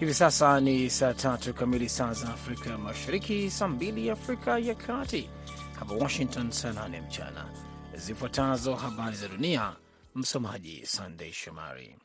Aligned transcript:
Hivi 0.00 0.14
sasa 0.14 0.60
ni 0.60 0.90
saa 0.90 1.14
tatu 1.14 1.54
kamili 1.54 1.88
saa 1.88 2.12
za 2.12 2.28
Afrika 2.28 2.78
Mashariki, 2.78 3.50
saa 3.50 3.68
mbili 3.68 4.10
Afrika 4.10 4.58
ya 4.58 4.74
Kati, 4.74 5.30
hapa 5.78 5.94
Washington 5.94 6.50
saa 6.50 6.72
nane 6.72 7.00
mchana. 7.00 7.50
Zifuatazo 7.94 8.74
habari 8.74 9.16
za 9.16 9.28
dunia, 9.28 9.76
msomaji 10.14 10.86
Sandei 10.86 11.32
Shomari. 11.32 11.96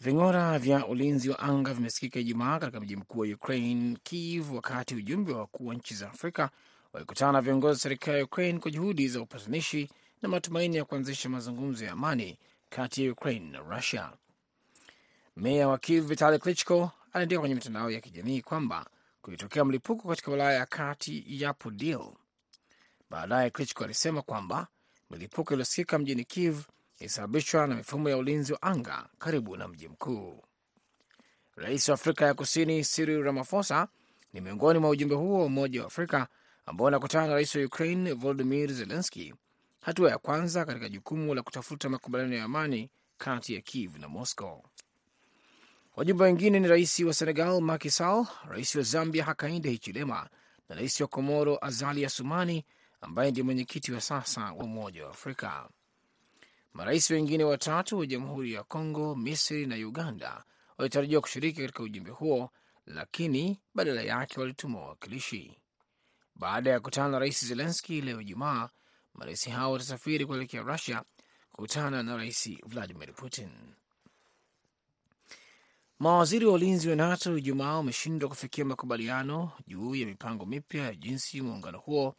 Ving'ora 0.00 0.58
vya 0.58 0.86
ulinzi 0.86 1.30
wa 1.30 1.38
anga 1.38 1.74
vimesikika 1.74 2.20
Ijumaa 2.20 2.58
katika 2.58 2.80
mji 2.80 2.96
mkuu 2.96 3.18
wa 3.20 3.26
Ukraine, 3.26 3.96
Kiev, 4.02 4.54
wakati 4.54 4.94
ujumbe 4.94 5.32
wa 5.32 5.38
wakuu 5.38 5.66
wa 5.66 5.74
nchi 5.74 5.94
za 5.94 6.10
Afrika 6.10 6.50
walikutana 6.92 7.32
na 7.32 7.40
viongozi 7.40 7.72
wa 7.76 7.80
serikali 7.82 8.18
ya 8.18 8.24
Ukraine 8.24 8.58
kwa 8.58 8.70
juhudi 8.70 9.08
za 9.08 9.20
upatanishi 9.20 9.90
na 10.22 10.28
matumaini 10.28 10.76
ya 10.76 10.84
kuanzisha 10.84 11.28
mazungumzo 11.28 11.84
ya 11.84 11.92
amani 11.92 12.38
kati 12.70 13.04
ya 13.06 13.12
Ukraine 13.12 13.50
na 13.50 13.58
Russia. 13.58 14.12
Meya 15.36 15.68
wa 15.68 15.78
Kiev 15.78 16.06
Vitali 16.06 16.38
Klitschko 16.38 16.90
aliandika 17.12 17.40
kwenye 17.40 17.54
mitandao 17.54 17.90
ya 17.90 18.00
kijamii 18.00 18.40
kwamba 18.42 18.86
kulitokea 19.22 19.64
mlipuko 19.64 20.08
katika 20.08 20.30
wilaya 20.30 20.52
ya 20.58 20.66
kati 20.66 21.24
ya 21.42 21.54
Podil. 21.54 22.00
Baadaye 23.10 23.50
Klitschko 23.50 23.84
alisema 23.84 24.22
kwamba 24.22 24.66
milipuko 25.10 25.54
iliyosikika 25.54 25.98
mjini 25.98 26.24
Kiev 26.24 26.60
ilisababishwa 26.98 27.66
na 27.66 27.74
mifumo 27.74 28.08
ya 28.10 28.16
ulinzi 28.16 28.52
wa 28.52 28.62
anga 28.62 29.08
karibu 29.18 29.56
na 29.56 29.68
mji 29.68 29.88
mkuu. 29.88 30.42
Rais 31.56 31.88
wa 31.88 31.94
Afrika 31.94 32.26
ya 32.26 32.34
Kusini 32.34 32.84
Cyril 32.84 33.22
Ramaphosa 33.22 33.88
ni 34.32 34.40
miongoni 34.40 34.78
mwa 34.78 34.90
ujumbe 34.90 35.14
huo 35.14 35.38
wa 35.38 35.44
Umoja 35.44 35.80
wa 35.80 35.86
Afrika 35.86 36.28
ambao 36.66 36.86
anakutana 36.88 37.26
na 37.26 37.34
rais 37.34 37.54
wa 37.54 37.62
Ukraine 37.64 38.12
Volodimir 38.12 38.72
Zelenski, 38.72 39.34
hatua 39.80 40.10
ya 40.10 40.18
kwanza 40.18 40.64
katika 40.64 40.88
jukumu 40.88 41.34
la 41.34 41.42
kutafuta 41.42 41.88
makubaliano 41.88 42.34
ya 42.36 42.44
amani 42.44 42.90
kati 43.18 43.54
ya 43.54 43.60
Kiev 43.60 43.96
na 43.96 44.08
Moscow. 44.08 44.64
Wajumbe 45.96 46.24
wengine 46.24 46.60
ni 46.60 46.68
rais 46.68 47.00
wa 47.00 47.14
Senegal 47.14 47.60
Macky 47.60 47.90
Sall, 47.90 48.26
rais 48.48 48.74
wa 48.74 48.82
Zambia 48.82 49.24
Hakainde 49.24 49.70
Hichilema 49.70 50.28
na 50.68 50.74
rais 50.76 51.00
wa 51.00 51.06
Komoro 51.08 51.58
Azali 51.64 52.04
Assoumani 52.04 52.64
ambaye 53.00 53.30
ndiye 53.30 53.44
mwenyekiti 53.44 53.92
wa 53.92 54.00
sasa 54.00 54.40
wa 54.44 54.52
Umoja 54.64 55.04
wa 55.04 55.10
Afrika. 55.10 55.68
Marais 56.72 57.10
wengine 57.10 57.44
watatu 57.44 57.98
wa 57.98 58.06
Jamhuri 58.06 58.52
ya 58.52 58.62
Kongo, 58.62 59.14
Misri 59.16 59.66
na 59.66 59.76
Uganda 59.76 60.44
walitarajiwa 60.78 61.20
kushiriki 61.20 61.60
katika 61.60 61.82
ujumbe 61.82 62.10
huo, 62.10 62.50
lakini 62.86 63.60
badala 63.74 64.02
yake 64.02 64.40
walituma 64.40 64.78
wawakilishi. 64.80 65.58
Baada 66.36 66.70
ya 66.70 66.80
kukutana 66.80 67.08
na 67.08 67.18
rais 67.18 67.44
Zelenski 67.44 68.00
leo 68.00 68.20
Ijumaa, 68.20 68.68
marais 69.14 69.48
hao 69.48 69.72
watasafiri 69.72 70.26
kuelekea 70.26 70.62
Rusia 70.62 71.02
kukutana 71.52 72.02
na 72.02 72.16
rais 72.16 72.50
Vladimir 72.66 73.14
Putin. 73.14 73.50
Mawaziri 76.00 76.46
wa 76.46 76.52
ulinzi 76.52 76.88
wa 76.88 76.96
NATO 76.96 77.38
Ijumaa 77.38 77.74
wameshindwa 77.76 78.28
kufikia 78.28 78.64
makubaliano 78.64 79.50
juu 79.66 79.94
ya 79.94 80.06
mipango 80.06 80.46
mipya 80.46 80.84
ya 80.84 80.94
jinsi 80.94 81.40
muungano 81.40 81.78
huo 81.78 82.14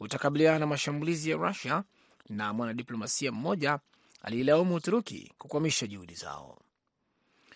utakabiliana 0.00 0.58
na 0.58 0.66
mashambulizi 0.66 1.30
ya 1.30 1.36
Rusia, 1.36 1.84
na 2.28 2.52
mwanadiplomasia 2.52 3.32
mmoja 3.32 3.78
aliilaumu 4.22 4.74
Uturuki 4.74 5.32
kukwamisha 5.38 5.86
juhudi 5.86 6.14
zao. 6.14 6.58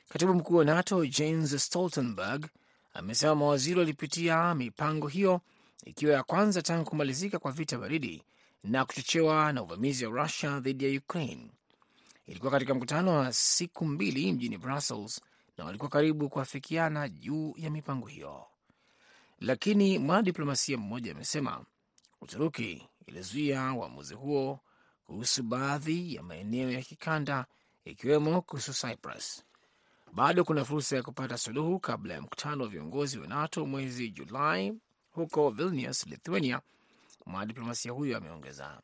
Katibu 0.08 0.34
mkuu 0.34 0.56
wa 0.56 0.64
NATO 0.64 1.06
Jens 1.06 1.64
Stoltenberg 1.66 2.46
amesema 2.94 3.34
mawaziri 3.34 3.78
walipitia 3.78 4.54
mipango 4.54 5.08
hiyo 5.08 5.40
ikiwa 5.84 6.12
ya 6.12 6.22
kwanza 6.22 6.62
tangu 6.62 6.84
kumalizika 6.90 7.38
kwa 7.38 7.52
vita 7.52 7.78
baridi 7.78 8.22
na 8.64 8.84
kuchochewa 8.84 9.52
na 9.52 9.62
uvamizi 9.62 10.06
wa 10.06 10.22
Rusia 10.22 10.60
dhidi 10.60 10.84
ya 10.94 10.98
Ukraine. 11.00 11.50
Ilikuwa 12.26 12.52
katika 12.52 12.74
mkutano 12.74 13.16
wa 13.18 13.32
siku 13.32 13.84
mbili 13.84 14.32
mjini 14.32 14.58
Brussels 14.58 15.20
na 15.58 15.64
walikuwa 15.64 15.90
karibu 15.90 16.28
kuafikiana 16.28 17.08
juu 17.08 17.54
ya 17.56 17.70
mipango 17.70 18.06
hiyo, 18.06 18.46
lakini 19.40 19.98
mwanadiplomasia 19.98 20.78
mmoja 20.78 21.12
amesema 21.12 21.64
Uturuki 22.20 22.88
ilizuia 23.06 23.72
uamuzi 23.72 24.14
huo 24.14 24.60
kuhusu 25.04 25.42
baadhi 25.42 26.14
ya 26.14 26.22
maeneo 26.22 26.70
ya 26.70 26.82
kikanda 26.82 27.46
ikiwemo 27.84 28.42
kuhusu 28.42 28.72
Cyprus. 28.72 29.44
Bado 30.12 30.44
kuna 30.44 30.64
fursa 30.64 30.96
ya 30.96 31.02
kupata 31.02 31.38
suluhu 31.38 31.80
kabla 31.80 32.14
ya 32.14 32.22
mkutano 32.22 32.62
wa 32.64 32.68
viongozi 32.70 33.18
wa 33.18 33.26
NATO 33.26 33.66
mwezi 33.66 34.10
Julai 34.10 34.74
huko 35.10 35.50
Vilnius, 35.50 36.06
Lithuania. 36.06 36.60
Mwanadiplomasia 37.26 37.92
huyo 37.92 38.16
ameongeza, 38.16 38.80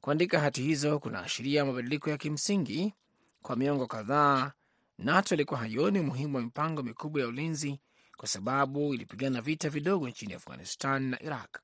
kuandika 0.00 0.40
hati 0.40 0.62
hizo 0.62 0.98
kunaashiria 0.98 1.64
mabadiliko 1.64 2.10
ya 2.10 2.16
kimsingi. 2.18 2.94
Kwa 3.42 3.56
miongo 3.56 3.86
kadhaa 3.86 4.52
NATO 4.98 5.34
ilikuwa 5.34 5.60
haioni 5.60 6.00
umuhimu 6.00 6.36
wa 6.36 6.42
mipango 6.42 6.82
mikubwa 6.82 7.20
ya 7.22 7.28
ulinzi 7.28 7.80
kwa 8.16 8.28
sababu 8.28 8.94
ilipigana 8.94 9.40
vita 9.40 9.70
vidogo 9.70 10.08
nchini 10.08 10.34
Afghanistan 10.34 11.02
na 11.02 11.22
Iraq 11.22 11.58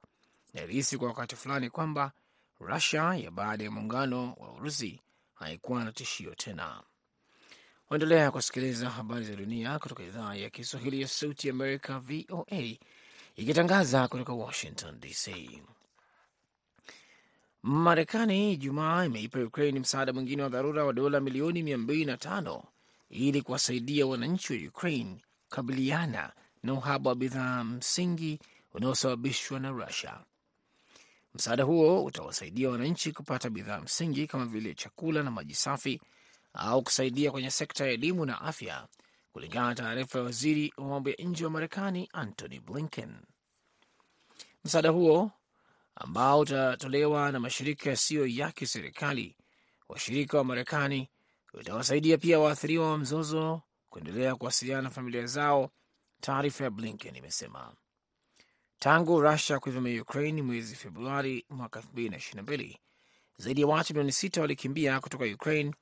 na 0.54 0.62
ilihisi 0.62 0.98
kwa 0.98 1.08
wakati 1.08 1.36
fulani 1.36 1.70
kwamba 1.70 2.12
Rusia 2.60 3.02
ya 3.14 3.30
baada 3.30 3.64
ya 3.64 3.70
muungano 3.70 4.32
wa 4.32 4.52
Urusi 4.52 5.00
haikuwa 5.34 5.84
na 5.84 5.92
tishio 5.92 6.34
tena. 6.34 6.82
Waendelea 7.90 8.30
kusikiliza 8.30 8.90
habari 8.90 9.24
za 9.24 9.36
dunia 9.36 9.78
kutoka 9.78 10.02
idhaa 10.02 10.34
ya 10.34 10.50
Kiswahili 10.50 11.00
ya 11.00 11.08
Sauti 11.08 11.50
Amerika, 11.50 11.98
VOA, 11.98 12.76
ikitangaza 13.36 14.08
kutoka 14.08 14.32
Washington 14.32 15.00
DC. 15.00 15.62
Marekani 17.62 18.56
Jumaa 18.56 19.04
imeipa 19.04 19.38
Ukraine 19.40 19.80
msaada 19.80 20.12
mwingine 20.12 20.42
wa 20.42 20.48
dharura 20.48 20.84
wa 20.84 20.92
dola 20.92 21.20
milioni 21.20 21.62
mia 21.62 21.78
mbili 21.78 22.04
na 22.04 22.16
tano 22.16 22.64
ili 23.10 23.42
kuwasaidia 23.42 24.06
wananchi 24.06 24.52
wa 24.52 24.68
Ukraine 24.68 25.20
kukabiliana 25.48 26.32
na 26.62 26.72
uhaba 26.74 27.10
wa 27.10 27.16
bidhaa 27.16 27.64
msingi 27.64 28.40
unaosababishwa 28.74 29.60
na 29.60 29.70
Rusia. 29.70 30.20
Msaada 31.34 31.64
huo 31.64 32.04
utawasaidia 32.04 32.70
wananchi 32.70 33.12
kupata 33.12 33.50
bidhaa 33.50 33.80
msingi 33.80 34.26
kama 34.26 34.46
vile 34.46 34.74
chakula 34.74 35.22
na 35.22 35.30
maji 35.30 35.54
safi 35.54 36.00
au 36.54 36.82
kusaidia 36.82 37.30
kwenye 37.30 37.50
sekta 37.50 37.86
ya 37.86 37.92
elimu 37.92 38.26
na 38.26 38.40
afya, 38.40 38.88
kulingana 39.32 39.68
na 39.68 39.74
taarifa 39.74 40.18
ya 40.18 40.24
waziri 40.24 40.72
wa 40.76 40.84
mambo 40.88 41.10
ya 41.10 41.16
nje 41.18 41.44
wa 41.44 41.50
Marekani 41.50 42.08
Antony 42.12 42.60
Blinken. 42.60 43.14
Msaada 44.64 44.90
huo 44.90 45.30
ambao 45.94 46.38
utatolewa 46.40 47.32
na 47.32 47.40
mashirika 47.40 47.90
yasiyo 47.90 48.26
ya 48.26 48.52
kiserikali 48.52 49.36
washirika 49.88 50.38
wa 50.38 50.44
Marekani 50.44 51.08
utawasaidia 51.54 52.18
pia 52.18 52.38
waathiriwa 52.40 52.90
wa 52.90 52.98
mzozo 52.98 53.62
kuendelea 53.90 54.34
kuwasiliana 54.36 54.82
na 54.82 54.90
familia 54.90 55.26
zao, 55.26 55.70
taarifa 56.20 56.64
ya 56.64 56.70
Blinken 56.70 57.16
imesema. 57.16 57.74
Tangu 58.78 59.20
Rusia 59.20 59.58
kuivamia 59.58 60.02
Ukraine 60.02 60.42
mwezi 60.42 60.76
Februari 60.76 61.44
mwaka 61.50 61.80
2022 61.80 62.76
zaidi 63.38 63.60
ya 63.60 63.66
watu 63.66 63.92
milioni 63.92 64.12
sita 64.12 64.40
walikimbia 64.40 65.00
kutoka 65.00 65.24
Ukraine 65.24 65.74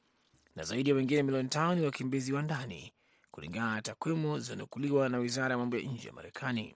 na 0.57 0.65
zaidi 0.65 0.91
ya 0.91 0.97
wengine 0.97 1.23
milioni 1.23 1.49
tano 1.49 1.75
ni 1.75 1.85
wakimbizi 1.87 2.33
wa 2.33 2.43
ndani, 2.43 2.93
kulingana 3.31 3.75
na 3.75 3.83
takwimu 3.83 4.39
zilizonukuliwa 4.39 5.09
na 5.09 5.19
wizara 5.19 5.53
ya 5.53 5.59
mambo 5.59 5.77
ya 5.77 5.83
nje 5.83 6.09
ya 6.09 6.15
Marekani. 6.15 6.75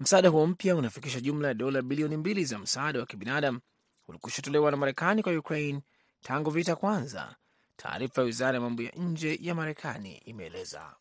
Msaada 0.00 0.28
huo 0.28 0.46
mpya 0.46 0.76
unafikisha 0.76 1.20
jumla 1.20 1.48
ya 1.48 1.54
dola 1.54 1.82
bilioni 1.82 2.16
mbili 2.16 2.44
za 2.44 2.58
msaada 2.58 3.00
wa 3.00 3.06
kibinadamu 3.06 3.60
ulikushatolewa 4.08 4.70
na 4.70 4.76
Marekani 4.76 5.22
kwa 5.22 5.32
Ukraine 5.38 5.80
tangu 6.28 6.50
vita 6.50 6.76
kwanza, 6.76 7.36
taarifa 7.76 8.20
ya 8.20 8.24
wizara 8.26 8.54
ya 8.54 8.60
mambo 8.60 8.82
ya 8.82 8.90
nje 8.92 9.38
ya 9.42 9.54
Marekani 9.54 10.16
imeeleza. 10.16 10.94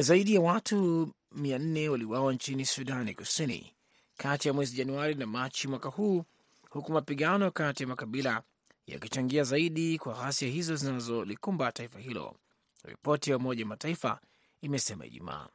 Zaidi 0.00 0.34
ya 0.34 0.40
watu 0.40 1.08
mia 1.32 1.58
nne 1.58 1.88
waliuawa 1.88 2.32
nchini 2.32 2.66
Sudani 2.66 3.14
Kusini 3.14 3.72
kati 4.16 4.48
ya 4.48 4.54
mwezi 4.54 4.76
Januari 4.76 5.14
na 5.14 5.26
Machi 5.26 5.68
mwaka 5.68 5.88
huu, 5.88 6.24
huku 6.70 6.92
mapigano 6.92 7.50
kati 7.50 7.82
ya 7.82 7.86
makabila 7.88 8.42
yakichangia 8.86 9.44
zaidi 9.44 9.98
kwa 9.98 10.14
ghasia 10.14 10.48
hizo 10.48 10.76
zinazolikumba 10.76 11.72
taifa 11.72 11.98
hilo, 11.98 12.36
ripoti 12.84 13.30
ya 13.30 13.36
Umoja 13.36 13.66
Mataifa 13.66 14.20
imesema 14.62 15.06
Ijumaa. 15.06 15.48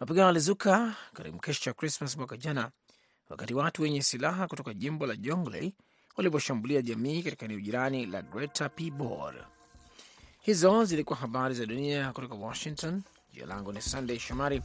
Mapigano 0.00 0.26
yalizuka 0.26 0.94
karibu 1.12 1.38
kesho 1.38 1.64
cha 1.64 1.72
Krismas 1.72 2.16
mwaka 2.16 2.36
jana, 2.36 2.70
wakati 3.28 3.54
watu 3.54 3.82
wenye 3.82 4.02
silaha 4.02 4.48
kutoka 4.48 4.74
jimbo 4.74 5.06
la 5.06 5.16
Jonglei 5.16 5.74
waliposhambulia 6.16 6.82
jamii 6.82 7.22
katika 7.22 7.44
eneo 7.44 7.60
jirani 7.60 8.06
la 8.06 8.22
Greta 8.22 8.68
Pibor. 8.68 9.34
Hizo 10.40 10.84
zilikuwa 10.84 11.18
habari 11.18 11.54
za 11.54 11.66
dunia 11.66 12.12
kutoka 12.12 12.34
Washington. 12.34 13.02
Jina 13.32 13.46
langu 13.46 13.72
ni 13.72 13.82
Sandey 13.82 14.18
Shomari. 14.18 14.62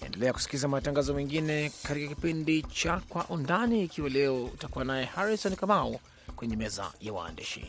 Endelea 0.00 0.32
kusikiliza 0.32 0.68
matangazo 0.68 1.14
mengine 1.14 1.72
katika 1.82 2.08
kipindi 2.08 2.62
cha 2.62 3.00
Kwa 3.08 3.28
Undani, 3.28 3.84
ikiwa 3.84 4.08
leo 4.08 4.44
utakuwa 4.44 4.84
naye 4.84 5.04
Harrison 5.04 5.56
Kamau 5.56 6.00
kwenye 6.36 6.56
meza 6.56 6.92
ya 7.00 7.12
waandishi. 7.12 7.66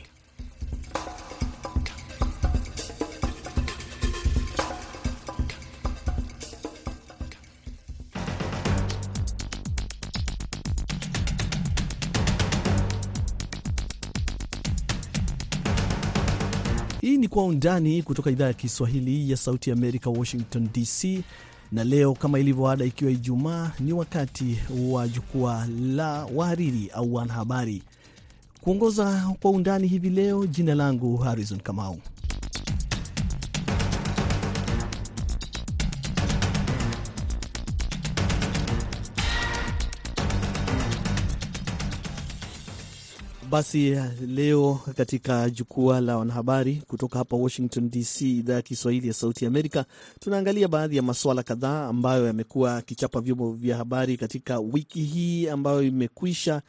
Kwa 17.35 17.45
Undani 17.45 18.03
kutoka 18.03 18.31
idhaa 18.31 18.47
ya 18.47 18.53
Kiswahili 18.53 19.31
ya 19.31 19.37
Sauti 19.37 19.71
Amerika, 19.71 20.09
Washington 20.09 20.69
DC. 20.73 21.23
Na 21.71 21.83
leo 21.83 22.13
kama 22.13 22.39
ilivyo 22.39 22.69
ada, 22.69 22.85
ikiwa 22.85 23.11
Ijumaa, 23.11 23.71
ni 23.79 23.93
wakati 23.93 24.59
wa 24.89 25.07
jukwaa 25.07 25.67
la 25.81 26.25
wahariri 26.35 26.89
au 26.93 27.13
wanahabari. 27.13 27.83
Kuongoza 28.61 29.33
Kwa 29.41 29.51
Undani 29.51 29.87
hivi 29.87 30.09
leo, 30.09 30.45
jina 30.45 30.75
langu 30.75 31.17
Harrison 31.17 31.59
Kamau. 31.59 31.97
Basi 43.49 43.95
leo 44.27 44.79
katika 44.97 45.49
jukwaa 45.49 45.99
la 46.01 46.17
wanahabari 46.17 46.75
kutoka 46.87 47.19
hapa 47.19 47.35
Washington 47.35 47.89
DC, 47.89 48.21
idhaa 48.21 48.53
ya 48.53 48.61
Kiswahili 48.61 49.07
ya 49.07 49.13
Sauti 49.13 49.45
Amerika, 49.45 49.85
tunaangalia 50.19 50.67
baadhi 50.67 50.95
ya 50.97 51.01
masuala 51.01 51.43
kadhaa 51.43 51.87
ambayo 51.87 52.25
yamekuwa 52.27 52.77
akichapa 52.77 53.21
vyombo 53.21 53.51
vya 53.53 53.77
habari 53.77 54.17
katika 54.17 54.59
wiki 54.59 55.01
hii 55.03 55.47
ambayo 55.47 55.83
imekwisha, 55.83 56.61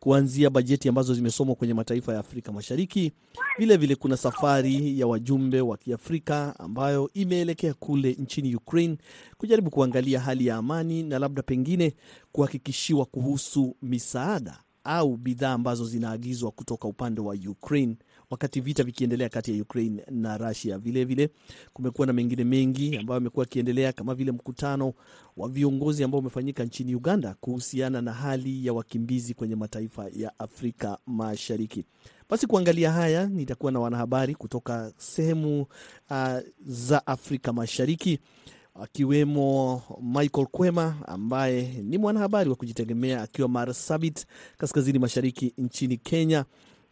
kuanzia 0.00 0.50
bajeti 0.50 0.88
ambazo 0.88 1.14
zimesomwa 1.14 1.54
kwenye 1.54 1.74
mataifa 1.74 2.12
ya 2.12 2.18
Afrika 2.18 2.52
Mashariki. 2.52 3.12
Vilevile 3.58 3.76
vile 3.76 3.94
kuna 3.96 4.16
safari 4.16 5.00
ya 5.00 5.06
wajumbe 5.06 5.60
wa 5.60 5.76
Kiafrika 5.76 6.54
ambayo 6.58 7.10
imeelekea 7.14 7.74
kule 7.74 8.12
nchini 8.18 8.56
Ukraine 8.56 8.96
kujaribu 9.38 9.70
kuangalia 9.70 10.20
hali 10.20 10.46
ya 10.46 10.56
amani 10.56 11.02
na 11.02 11.18
labda 11.18 11.42
pengine 11.42 11.94
kuhakikishiwa 12.32 13.04
kuhusu 13.06 13.76
misaada 13.82 14.58
au 14.84 15.16
bidhaa 15.16 15.52
ambazo 15.52 15.84
zinaagizwa 15.84 16.50
kutoka 16.50 16.88
upande 16.88 17.20
wa 17.20 17.34
Ukraine 17.48 17.96
wakati 18.30 18.60
vita 18.60 18.82
vikiendelea 18.84 19.28
kati 19.28 19.56
ya 19.56 19.62
Ukraine 19.62 20.02
na 20.10 20.38
Russia. 20.38 20.78
Vilevile 20.78 21.30
kumekuwa 21.72 22.06
na 22.06 22.12
mengine 22.12 22.44
mengi 22.44 22.96
ambayo 22.96 23.18
amekuwa 23.18 23.46
akiendelea 23.46 23.92
kama 23.92 24.14
vile 24.14 24.32
mkutano 24.32 24.92
wa 25.36 25.48
viongozi 25.48 26.04
ambao 26.04 26.20
umefanyika 26.20 26.64
nchini 26.64 26.94
Uganda 26.94 27.34
kuhusiana 27.40 28.02
na 28.02 28.12
hali 28.12 28.66
ya 28.66 28.72
wakimbizi 28.72 29.34
kwenye 29.34 29.56
mataifa 29.56 30.08
ya 30.12 30.38
Afrika 30.38 30.98
Mashariki. 31.06 31.84
Basi 32.30 32.46
kuangalia 32.46 32.92
haya, 32.92 33.26
nitakuwa 33.26 33.72
na 33.72 33.80
wanahabari 33.80 34.34
kutoka 34.34 34.92
sehemu 34.96 35.60
uh, 36.10 36.38
za 36.66 37.06
Afrika 37.06 37.52
Mashariki 37.52 38.18
akiwemo 38.74 39.82
Michael 40.02 40.46
Kwema 40.46 40.96
ambaye 41.06 41.62
ni 41.82 41.98
mwanahabari 41.98 42.50
wa 42.50 42.56
kujitegemea 42.56 43.22
akiwa 43.22 43.48
Marsabit, 43.48 44.26
kaskazini 44.58 44.98
mashariki 44.98 45.52
nchini 45.58 45.96
Kenya. 45.96 46.44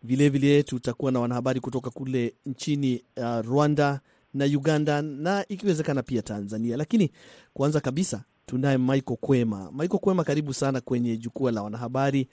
Vilevile 0.02 0.62
tutakuwa 0.62 1.12
na 1.12 1.20
wanahabari 1.20 1.61
kutoka 1.61 1.90
kule 1.90 2.34
nchini 2.46 3.02
uh, 3.17 3.40
Rwanda 3.46 4.00
na 4.34 4.44
Uganda 4.44 5.02
na 5.02 5.44
ikiwezekana 5.49 6.02
pia 6.02 6.23
Tanzania. 6.23 6.76
Lakini 6.76 7.11
kwanza 7.55 7.81
kabisa 7.81 8.25
tunaye 8.46 8.78
Michael 8.78 9.19
Kwema. 9.20 9.70
Michael 9.73 10.00
Kwema, 10.00 10.25
karibu 10.25 10.55
sana 10.55 10.81
kwenye 10.81 11.17
jukwaa 11.17 11.50
la 11.50 11.62
wanahabari 11.62 12.28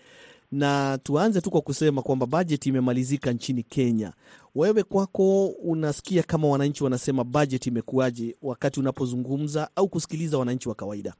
na 0.52 0.98
tuanze 1.04 1.42
tu 1.42 1.52
kwa 1.52 1.62
kusema 1.62 2.02
kwamba 2.02 2.26
bajeti 2.26 2.70
imemalizika 2.70 3.32
nchini 3.32 3.64
Kenya. 3.64 4.14
Wewe 4.56 4.84
kwako 4.84 5.48
unasikia 5.48 6.24
kama 6.24 6.48
wananchi 6.48 6.84
wanasema 6.84 7.24
bajeti 7.24 7.70
imekuwaje, 7.70 8.36
wakati 8.42 8.80
unapozungumza 8.80 9.70
au 9.76 9.88
kusikiliza 9.88 10.38
wananchi 10.38 10.70
wa 10.70 10.76
kawaida? 10.76 11.14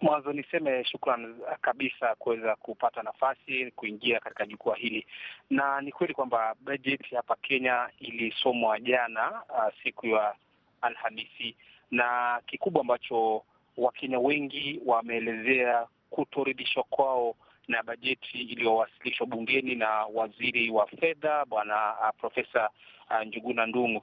Mwanzo 0.00 0.32
niseme 0.32 0.84
shukran 0.84 1.34
kabisa 1.60 2.14
kuweza 2.14 2.56
kupata 2.56 3.02
nafasi 3.02 3.70
kuingia 3.76 4.20
katika 4.20 4.46
jukwaa 4.46 4.74
hili, 4.74 5.06
na 5.50 5.80
ni 5.80 5.92
kweli 5.92 6.14
kwamba 6.14 6.54
bajeti 6.64 7.14
hapa 7.14 7.36
Kenya 7.42 7.88
ilisomwa 7.98 8.80
jana, 8.80 9.30
uh, 9.48 9.72
siku 9.82 10.06
ya 10.06 10.34
Alhamisi, 10.80 11.56
na 11.90 12.40
kikubwa 12.46 12.80
ambacho 12.80 13.42
Wakenya 13.76 14.18
wengi 14.18 14.80
wameelezea 14.86 15.86
kutoridhishwa 16.10 16.82
kwao 16.82 17.34
na 17.68 17.82
bajeti 17.82 18.38
iliyowasilishwa 18.40 19.26
bungeni 19.26 19.74
na 19.74 19.90
waziri 19.90 20.70
wa 20.70 20.86
fedha 20.86 21.44
bwana 21.44 21.94
uh, 22.00 22.20
Profesa 22.20 22.70
uh, 23.10 23.26
Njuguna 23.26 23.66
Ndung'u. 23.66 24.02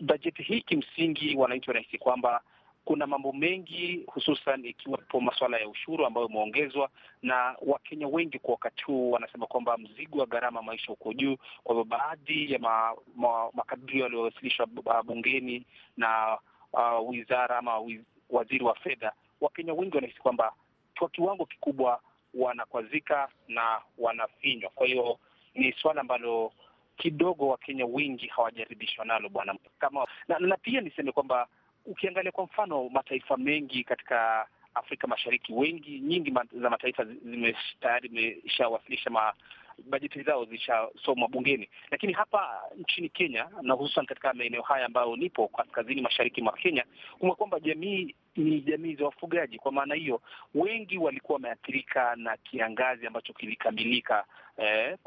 Bajeti 0.00 0.42
hii 0.42 0.60
kimsingi, 0.60 1.36
wananchi 1.36 1.70
wanahisi 1.70 1.98
kwamba 1.98 2.40
kuna 2.84 3.06
mambo 3.06 3.32
mengi, 3.32 4.04
hususan 4.06 4.64
ikiwepo 4.64 5.20
masuala 5.20 5.58
ya 5.58 5.68
ushuru 5.68 6.06
ambayo 6.06 6.26
umeongezwa, 6.26 6.90
na 7.22 7.56
Wakenya 7.66 8.08
wengi 8.08 8.38
kwa 8.38 8.52
wakati 8.52 8.84
huu 8.84 9.10
wanasema 9.10 9.46
kwamba 9.46 9.78
mzigo 9.78 10.18
wa 10.18 10.26
gharama 10.26 10.62
maisha 10.62 10.92
uko 10.92 11.12
juu. 11.12 11.36
Kwa 11.64 11.74
hivyo 11.74 11.84
baadhi 11.84 12.52
ya 12.52 12.58
ma, 12.58 12.94
ma, 13.16 13.50
makadirio 13.52 14.02
yaliyowasilishwa 14.02 14.66
bungeni 15.04 15.66
na 15.96 16.38
uh, 16.72 17.08
wizara 17.10 17.58
ama 17.58 17.78
wiz, 17.78 18.00
waziri 18.30 18.64
wa 18.64 18.74
fedha, 18.74 19.12
Wakenya 19.40 19.74
wengi 19.74 19.94
wanahisi 19.96 20.20
kwamba 20.20 20.52
kwa 20.98 21.08
kiwango 21.08 21.46
kikubwa 21.46 22.00
wanakwazika 22.34 23.28
na 23.48 23.80
wanafinywa. 23.98 24.70
Kwa 24.70 24.86
hiyo 24.86 25.18
ni 25.54 25.72
suala 25.72 26.00
ambalo 26.00 26.52
kidogo 26.96 27.48
Wakenya 27.48 27.86
wengi 27.86 28.26
hawajaridhishwa 28.26 29.04
nalo 29.04 29.28
bwana 29.28 29.54
kama 29.78 30.06
na, 30.28 30.38
na 30.38 30.56
pia 30.56 30.80
niseme 30.80 31.12
kwamba 31.12 31.46
ukiangalia 31.86 32.32
kwa 32.32 32.44
mfano 32.44 32.88
mataifa 32.88 33.36
mengi 33.36 33.84
katika 33.84 34.46
Afrika 34.74 35.06
Mashariki, 35.06 35.52
wengi 35.52 36.00
nyingi 36.00 36.34
za 36.60 36.70
mataifa 36.70 37.04
zime 37.04 37.56
tayari 37.80 38.08
zimeshawasilisha 38.08 39.10
ma 39.10 39.32
bajeti 39.86 40.22
zao 40.22 40.44
zishasomwa 40.44 41.28
bungeni, 41.28 41.68
lakini 41.90 42.12
hapa 42.12 42.60
nchini 42.76 43.08
Kenya 43.08 43.48
na 43.62 43.74
hususan 43.74 44.06
katika 44.06 44.34
maeneo 44.34 44.62
haya 44.62 44.86
ambayo 44.86 45.16
nipo 45.16 45.48
kaskazini 45.48 46.02
mashariki 46.02 46.42
mwa 46.42 46.52
Kenya, 46.52 46.84
kumekuwa 47.10 47.36
kwamba 47.36 47.60
jamii 47.60 48.14
ni 48.36 48.60
jamii 48.60 48.94
za 48.94 49.04
wafugaji. 49.04 49.58
Kwa 49.58 49.72
maana 49.72 49.94
hiyo, 49.94 50.20
wengi 50.54 50.98
walikuwa 50.98 51.34
wameathirika 51.36 52.16
na 52.16 52.36
kiangazi 52.36 53.06
ambacho 53.06 53.32
kilikamilika 53.32 54.24
eh, 54.56 54.98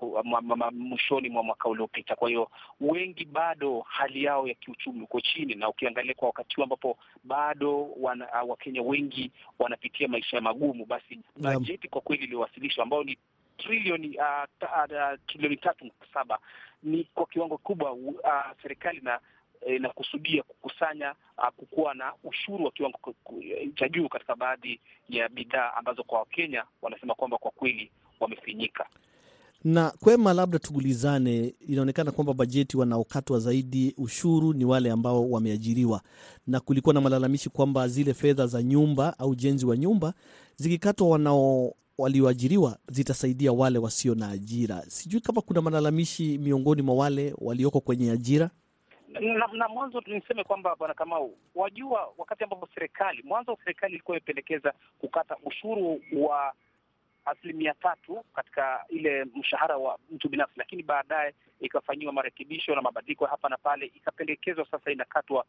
mwishoni 0.72 1.30
mwa 1.30 1.44
mwaka 1.44 1.70
uliopita. 1.70 2.16
Kwa 2.16 2.30
hiyo 2.30 2.50
wengi 2.82 3.26
bado 3.26 3.80
hali 3.88 4.24
yao 4.24 4.48
ya 4.48 4.54
kiuchumi 4.54 5.02
uko 5.02 5.22
chini, 5.22 5.56
na 5.56 5.70
ukiangalia 5.70 6.14
kwa 6.14 6.28
wakati 6.28 6.56
huu 6.56 6.64
ambapo 6.64 6.98
bado 7.24 7.90
wana, 8.00 8.28
Wakenya 8.48 8.82
wengi 8.82 9.32
wanapitia 9.60 10.08
maisha 10.08 10.42
magumu, 10.42 10.86
basi 10.86 11.20
bajeti 11.38 11.88
kwa 11.88 12.02
kweli 12.02 12.24
iliyowasilishwa 12.24 12.84
ambayo 12.84 13.04
ni 13.04 13.18
trilioni 13.58 14.18
uh, 14.18 14.44
uh, 14.62 15.20
trilioni 15.28 15.58
tatu 15.58 15.86
nukta 15.86 16.06
saba 16.14 16.40
ni 16.84 17.04
kwa 17.14 17.26
kiwango 17.26 17.58
kikubwa 17.58 17.92
uh, 17.94 18.14
serikali 18.62 19.00
na 19.02 19.20
inakusudia 19.76 20.44
kukusanya 20.44 21.16
uh, 21.38 21.48
kukuwa 21.58 21.94
na 21.94 22.14
ushuru 22.24 22.66
wa 22.66 22.72
kiwango 22.72 23.00
cha 23.76 23.90
juu 23.90 24.10
katika 24.10 24.36
baadhi 24.36 24.80
ya 25.10 25.30
bidhaa 25.30 25.74
ambazo 25.74 26.04
kwa 26.04 26.20
Wakenya 26.20 26.64
wanasema 26.82 27.14
kwamba 27.16 27.38
kwa 27.38 27.52
kweli 27.52 27.92
wamefinyika. 28.20 28.86
Na 29.64 29.92
Kwema, 29.92 30.34
labda 30.34 30.60
tugulizane, 30.60 31.54
inaonekana 31.68 32.12
kwamba 32.12 32.34
bajeti 32.34 32.78
wanaokatwa 32.78 33.40
zaidi 33.40 33.94
ushuru 33.98 34.54
ni 34.54 34.66
wale 34.66 34.92
ambao 34.92 35.30
wameajiriwa, 35.30 36.02
na 36.48 36.60
kulikuwa 36.60 36.94
na 36.94 37.02
malalamishi 37.02 37.50
kwamba 37.50 37.88
zile 37.88 38.14
fedha 38.14 38.48
za 38.48 38.64
nyumba 38.64 39.20
au 39.20 39.30
ujenzi 39.30 39.66
wa 39.66 39.78
nyumba 39.78 40.14
zikikatwa 40.56 41.10
wanao 41.10 41.74
walioajiriwa 41.98 42.78
zitasaidia 42.90 43.52
wale 43.52 43.80
wasio 43.80 44.16
na 44.16 44.30
ajira. 44.30 44.84
Sijui 44.88 45.22
kama 45.22 45.42
kuna 45.42 45.62
malalamishi 45.62 46.38
miongoni 46.38 46.82
mwa 46.82 46.96
wale 46.96 47.34
walioko 47.38 47.80
kwenye 47.82 48.12
ajira. 48.12 48.50
Na, 49.08 49.48
na 49.54 49.68
mwanzo 49.68 50.02
niseme 50.06 50.44
kwamba 50.44 50.76
bwana 50.76 50.94
Kamau, 50.94 51.38
wajua, 51.56 52.14
wakati 52.18 52.44
ambapo 52.44 52.68
serikali 52.76 53.24
mwanzo 53.24 53.58
serikali 53.64 53.94
ilikuwa 53.94 54.18
imependekeza 54.18 54.74
kukata 55.00 55.36
ushuru 55.44 56.02
wa 56.14 56.54
asilimia 57.26 57.74
tatu 57.74 58.24
katika 58.36 58.86
ile 58.90 59.26
mshahara 59.36 59.78
wa 59.78 59.98
mtu 60.12 60.30
binafsi, 60.30 60.54
lakini 60.58 60.84
baadaye 60.84 61.34
ikafanyiwa 61.60 62.14
marekebisho 62.14 62.76
na 62.76 62.82
mabadiliko 62.82 63.26
hapa 63.26 63.50
na 63.50 63.58
pale, 63.58 63.86
ikapendekezwa 63.86 64.66
sasa 64.72 64.92
inakatwa 64.92 65.46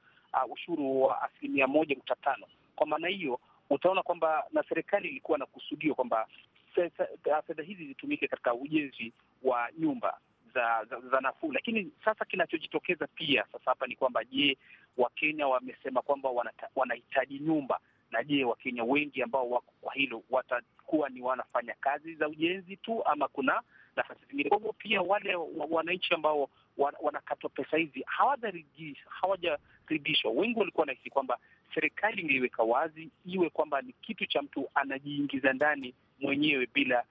uh, 0.47 0.53
ushuru 0.53 1.03
wa 1.03 1.23
asilimia 1.23 1.67
moja 1.67 1.95
nukta 1.95 2.15
tano. 2.17 2.47
Kwa 2.77 2.87
maana 2.87 3.09
hiyo 3.09 3.41
utaona 3.71 4.03
kwamba 4.03 4.45
na 4.53 4.65
serikali 4.69 5.09
ilikuwa 5.09 5.39
na 5.39 5.47
kusudio 5.47 5.95
kwamba 5.95 6.27
fedha 7.47 7.63
hizi 7.63 7.87
zitumike 7.87 8.29
katika 8.29 8.55
ujenzi 8.55 9.13
wa 9.43 9.69
nyumba 9.79 10.19
za, 10.55 10.85
za, 10.91 11.01
za 11.11 11.21
nafuu. 11.21 11.53
Lakini 11.53 11.91
sasa 12.05 12.25
kinachojitokeza 12.25 13.07
pia 13.07 13.45
sasa 13.53 13.65
hapa 13.65 13.87
ni 13.87 13.97
kwamba 13.97 14.25
je, 14.25 14.57
Wakenya 14.97 15.47
wamesema 15.49 16.03
kwamba 16.03 16.31
wanahitaji 16.75 17.39
nyumba, 17.39 17.81
na 18.11 18.25
je, 18.25 18.45
Wakenya 18.45 18.85
wengi 18.85 19.23
ambao 19.23 19.51
wako 19.51 19.73
kwa 19.81 19.93
hilo 19.95 20.23
watakuwa 20.31 21.09
ni 21.09 21.21
wanafanya 21.21 21.75
kazi 21.81 22.15
za 22.15 22.29
ujenzi 22.29 22.77
tu 22.77 23.05
ama 23.05 23.29
kuna 23.29 23.63
nafasi 23.97 24.21
zingine? 24.31 24.49
Kwa 24.49 24.59
hivyo 24.59 24.73
pia 24.73 25.03
wale 25.03 25.35
wananchi 25.71 26.15
ambao 26.15 26.49
wanakatwa 27.01 27.51
pesa 27.51 27.77
hizi 27.77 28.05
hawajaridhishwa. 29.21 30.31
Wengi 30.33 30.59
walikuwa 30.59 30.83
wanahisi 30.83 31.11
kwamba 31.11 31.39
serikali 31.75 32.23
ingeiweka 32.23 32.63
wazi, 32.63 33.11
iwe 33.27 33.51
kwamba 33.51 33.83
ni 33.83 33.93
kitu 33.93 34.27
cha 34.27 34.43
mtu 34.43 34.69
anajiingiza 34.75 35.53
ndani 35.53 35.95
mwenyewe 36.21 36.69
bila 36.75 37.05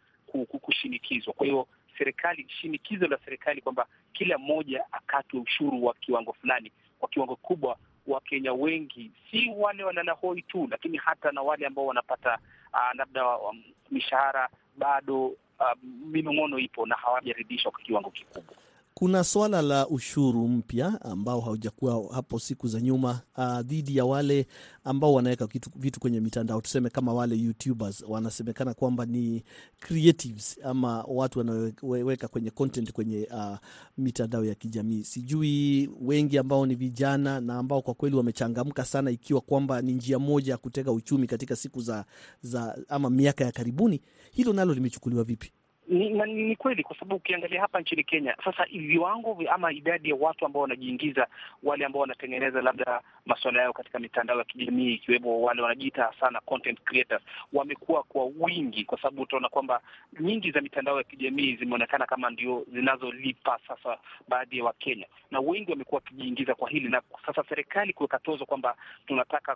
kushinikizwa. 0.61 1.33
Kwa 1.33 1.45
hiyo 1.45 1.67
serikali, 1.97 2.45
shinikizo 2.61 3.07
la 3.07 3.17
serikali 3.25 3.61
kwamba 3.61 3.85
kila 4.13 4.37
mmoja 4.37 4.85
akatwe 4.91 5.39
ushuru 5.39 5.85
wa 5.85 5.93
kiwango 5.93 6.33
fulani, 6.33 6.71
kwa 6.99 7.09
kiwango 7.09 7.35
kikubwa 7.35 7.77
Wakenya 8.07 8.53
wengi, 8.53 9.11
si 9.31 9.49
wale 9.57 9.83
walala 9.83 10.11
hoi 10.11 10.41
tu, 10.41 10.67
lakini 10.71 10.97
hata 10.97 11.31
na 11.31 11.41
wale 11.41 11.65
ambao 11.65 11.85
wanapata 11.85 12.37
uh, 12.73 12.95
labda 12.97 13.37
um, 13.37 13.63
mishahara 13.91 14.49
bado 14.77 15.25
uh, 15.27 15.73
minong'ono 15.83 16.59
ipo 16.59 16.85
na 16.85 16.95
hawajaridhishwa 16.95 17.71
kwa 17.71 17.81
kiwango 17.81 18.09
kikubwa. 18.11 18.55
Kuna 18.97 19.23
swala 19.23 19.61
la 19.61 19.87
ushuru 19.87 20.47
mpya 20.47 21.01
ambao 21.01 21.41
haujakuwa 21.41 22.13
hapo 22.15 22.39
siku 22.39 22.67
za 22.67 22.81
nyuma 22.81 23.21
uh, 23.37 23.59
dhidi 23.61 23.97
ya 23.97 24.05
wale 24.05 24.47
ambao 24.83 25.13
wanaweka 25.13 25.47
vitu 25.75 25.99
kwenye 25.99 26.19
mitandao, 26.19 26.61
tuseme 26.61 26.89
kama 26.89 27.13
wale 27.13 27.35
YouTubers 27.37 28.03
wanasemekana 28.07 28.73
kwamba 28.73 29.05
ni 29.05 29.43
creatives 29.79 30.59
ama 30.63 31.03
watu 31.07 31.39
wanaoweka 31.39 32.27
kwenye 32.27 32.49
content 32.51 32.91
kwenye 32.91 33.27
uh, 33.33 33.57
mitandao 33.97 34.45
ya 34.45 34.55
kijamii. 34.55 35.03
Sijui 35.03 35.89
wengi 36.01 36.37
ambao 36.37 36.65
ni 36.65 36.75
vijana 36.75 37.41
na 37.41 37.57
ambao 37.57 37.81
kwa 37.81 37.93
kweli 37.93 38.15
wamechangamka 38.15 38.85
sana, 38.85 39.11
ikiwa 39.11 39.41
kwamba 39.41 39.81
ni 39.81 39.93
njia 39.93 40.19
moja 40.19 40.51
ya 40.51 40.57
kutega 40.57 40.91
uchumi 40.91 41.27
katika 41.27 41.55
siku 41.55 41.81
za, 41.81 42.05
za 42.41 42.77
ama 42.89 43.09
miaka 43.09 43.43
ya 43.45 43.51
karibuni, 43.51 44.01
hilo 44.31 44.53
nalo 44.53 44.73
limechukuliwa 44.73 45.23
vipi? 45.23 45.51
Ni, 45.87 46.09
ni, 46.09 46.33
ni 46.33 46.55
kweli 46.55 46.83
kwa 46.83 46.95
sababu 46.95 47.15
ukiangalia 47.15 47.61
hapa 47.61 47.79
nchini 47.81 48.03
Kenya 48.03 48.35
sasa 48.45 48.65
viwango 48.71 49.37
ama 49.51 49.71
idadi 49.71 50.09
ya 50.09 50.15
watu 50.15 50.45
ambao 50.45 50.61
wanajiingiza, 50.61 51.27
wale 51.63 51.85
ambao 51.85 52.01
wanatengeneza 52.01 52.61
labda 52.61 53.01
masuala 53.25 53.61
yao 53.61 53.73
katika 53.73 53.99
mitandao 53.99 54.37
ya 54.37 54.43
kijamii 54.43 54.93
ikiwemo 54.93 55.41
wale 55.41 55.61
wanajiita 55.61 56.13
sana 56.19 56.39
content 56.41 56.81
creators, 56.83 57.23
wamekuwa 57.53 58.03
kwa 58.03 58.25
wingi, 58.39 58.85
kwa 58.85 58.97
sababu 59.01 59.21
utaona 59.21 59.49
kwamba 59.49 59.81
nyingi 60.19 60.51
za 60.51 60.61
mitandao 60.61 60.97
ya 60.97 61.03
kijamii 61.03 61.55
zimeonekana 61.55 62.05
kama 62.05 62.29
ndio 62.29 62.65
zinazolipa 62.73 63.59
sasa 63.67 63.97
baadhi 64.27 64.57
ya 64.57 64.63
Wakenya, 64.63 65.05
na 65.31 65.39
wengi 65.39 65.71
wamekuwa 65.71 66.01
wakijiingiza 66.05 66.55
kwa 66.55 66.69
hili, 66.69 66.89
na 66.89 67.01
sasa 67.25 67.43
serikali 67.49 67.93
kuweka 67.93 68.19
tozo 68.19 68.45
kwamba 68.45 68.75
tunataka 69.07 69.55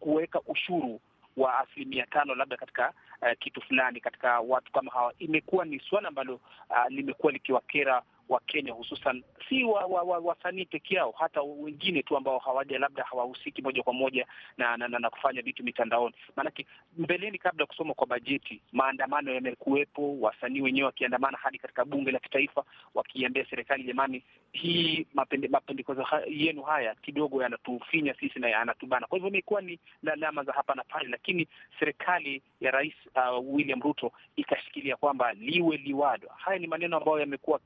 kuweka 0.00 0.40
ushuru 0.40 1.00
wa 1.36 1.58
asilimia 1.58 2.06
tano 2.06 2.34
labda 2.34 2.56
katika 2.56 2.92
uh, 3.22 3.28
kitu 3.38 3.60
fulani 3.60 4.00
katika 4.00 4.40
watu 4.40 4.72
kama 4.72 4.90
hawa, 4.90 5.12
imekuwa 5.18 5.64
ni 5.64 5.80
suala 5.80 6.08
ambalo 6.08 6.34
uh, 6.34 6.86
limekuwa 6.88 7.32
likiwakera 7.32 8.02
Wakenya 8.28 8.72
hususan 8.72 9.22
si 9.48 9.64
wasanii 9.64 9.92
wa, 9.94 10.02
wa, 10.02 10.18
wa 10.18 10.34
peke 10.70 10.94
yao, 10.94 11.14
hata 11.18 11.42
wengine 11.42 12.02
tu 12.02 12.16
ambao 12.16 12.38
hawaja 12.38 12.78
labda 12.78 13.04
hawahusiki 13.04 13.62
moja 13.62 13.82
kwa 13.82 13.92
moja 13.92 14.26
na, 14.56 14.76
na, 14.76 14.88
na, 14.88 14.98
na 14.98 15.10
kufanya 15.10 15.42
vitu 15.42 15.64
mitandaoni. 15.64 16.14
Maanake 16.36 16.66
mbeleni, 16.98 17.38
kabla 17.38 17.62
ya 17.62 17.66
kusoma 17.66 17.94
kwa 17.94 18.06
bajeti, 18.06 18.62
maandamano 18.72 19.34
yamekuwepo, 19.34 20.20
wasanii 20.20 20.60
wenyewe 20.60 20.86
wakiandamana 20.86 21.38
hadi 21.38 21.58
katika 21.58 21.84
bunge 21.84 22.10
la 22.10 22.18
kitaifa 22.18 22.64
wakiambia 22.94 23.46
serikali, 23.50 23.84
jamani, 23.84 24.22
hii 24.52 25.06
mapendekezo 25.14 26.02
ha, 26.02 26.22
yenu 26.28 26.62
haya 26.62 26.94
kidogo 26.94 27.42
yanatufinya 27.42 28.14
sisi 28.20 28.38
na 28.38 28.48
yanatubana. 28.48 29.06
Kwa 29.06 29.18
hivyo 29.18 29.28
imekuwa 29.28 29.60
ni 29.60 29.78
lalama 30.02 30.44
za 30.44 30.52
hapa 30.52 30.74
na 30.74 30.84
pale, 30.84 31.08
lakini 31.08 31.48
serikali 31.78 32.42
ya 32.60 32.70
Rais 32.70 32.94
uh, 33.14 33.54
William 33.54 33.80
Ruto 33.82 34.12
ikashikilia 34.36 34.96
kwamba 34.96 35.32
liwe 35.32 35.76
liwado. 35.76 36.28
Haya 36.36 36.58
ni 36.58 36.66
maneno 36.66 36.96
ambayo 36.96 37.20
yamekuwa 37.20 37.60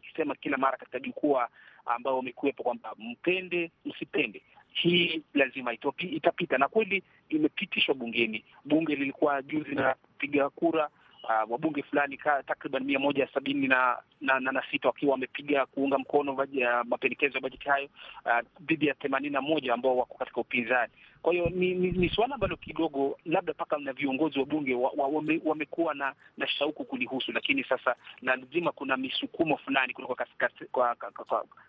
wakisema 0.00 0.34
kila 0.34 0.56
mara 0.56 0.76
katika 0.76 0.98
jukwaa 1.00 1.48
ambao 1.86 2.16
wamekuwepo 2.16 2.62
kwamba 2.62 2.94
mpende 2.98 3.70
msipende, 3.84 4.42
hii 4.72 5.22
lazima 5.34 5.72
itopi, 5.72 6.06
itapita 6.06 6.58
na 6.58 6.68
kweli 6.68 7.02
imepitishwa 7.28 7.94
bungeni. 7.94 8.44
Bunge 8.64 8.94
lilikuwa 8.94 9.42
juzi 9.42 9.74
na 9.74 9.94
piga 10.18 10.50
kura 10.50 10.88
uh, 11.24 11.50
wabunge 11.50 11.82
fulani 11.82 12.18
takriban 12.46 12.84
mia 12.84 12.98
moja 12.98 13.28
sabini 13.34 13.68
na, 13.68 13.96
na, 14.20 14.40
na, 14.40 14.52
na 14.52 14.62
sita 14.70 14.88
wakiwa 14.88 15.12
wamepiga 15.12 15.66
kuunga 15.66 15.98
mkono 15.98 16.46
mapendekezo 16.84 17.34
ya 17.34 17.40
bajeti 17.40 17.68
hayo 17.68 17.88
dhidi 18.60 18.84
uh, 18.84 18.88
ya 18.88 18.94
themanini 18.94 19.32
na 19.32 19.40
moja 19.40 19.74
ambao 19.74 19.96
wako 19.96 20.18
katika 20.18 20.40
upinzani. 20.40 20.92
Kwa 21.22 21.32
hiyo 21.32 21.48
ni, 21.48 21.74
ni, 21.74 21.90
ni 21.90 22.08
suala 22.08 22.34
ambalo 22.34 22.56
kidogo 22.56 23.18
labda 23.24 23.52
mpaka 23.52 23.78
na 23.78 23.92
viongozi 23.92 24.38
wa 24.38 24.44
bunge 24.44 24.74
wa, 24.74 24.90
wa, 24.96 25.22
wamekuwa 25.44 25.94
na, 25.94 26.14
na 26.36 26.46
shauku 26.48 26.84
kulihusu, 26.84 27.32
lakini 27.32 27.64
sasa 27.64 27.96
lazima 28.22 28.72
kuna 28.72 28.96
misukumo 28.96 29.56
fulani 29.56 29.92
kutoka 29.92 30.26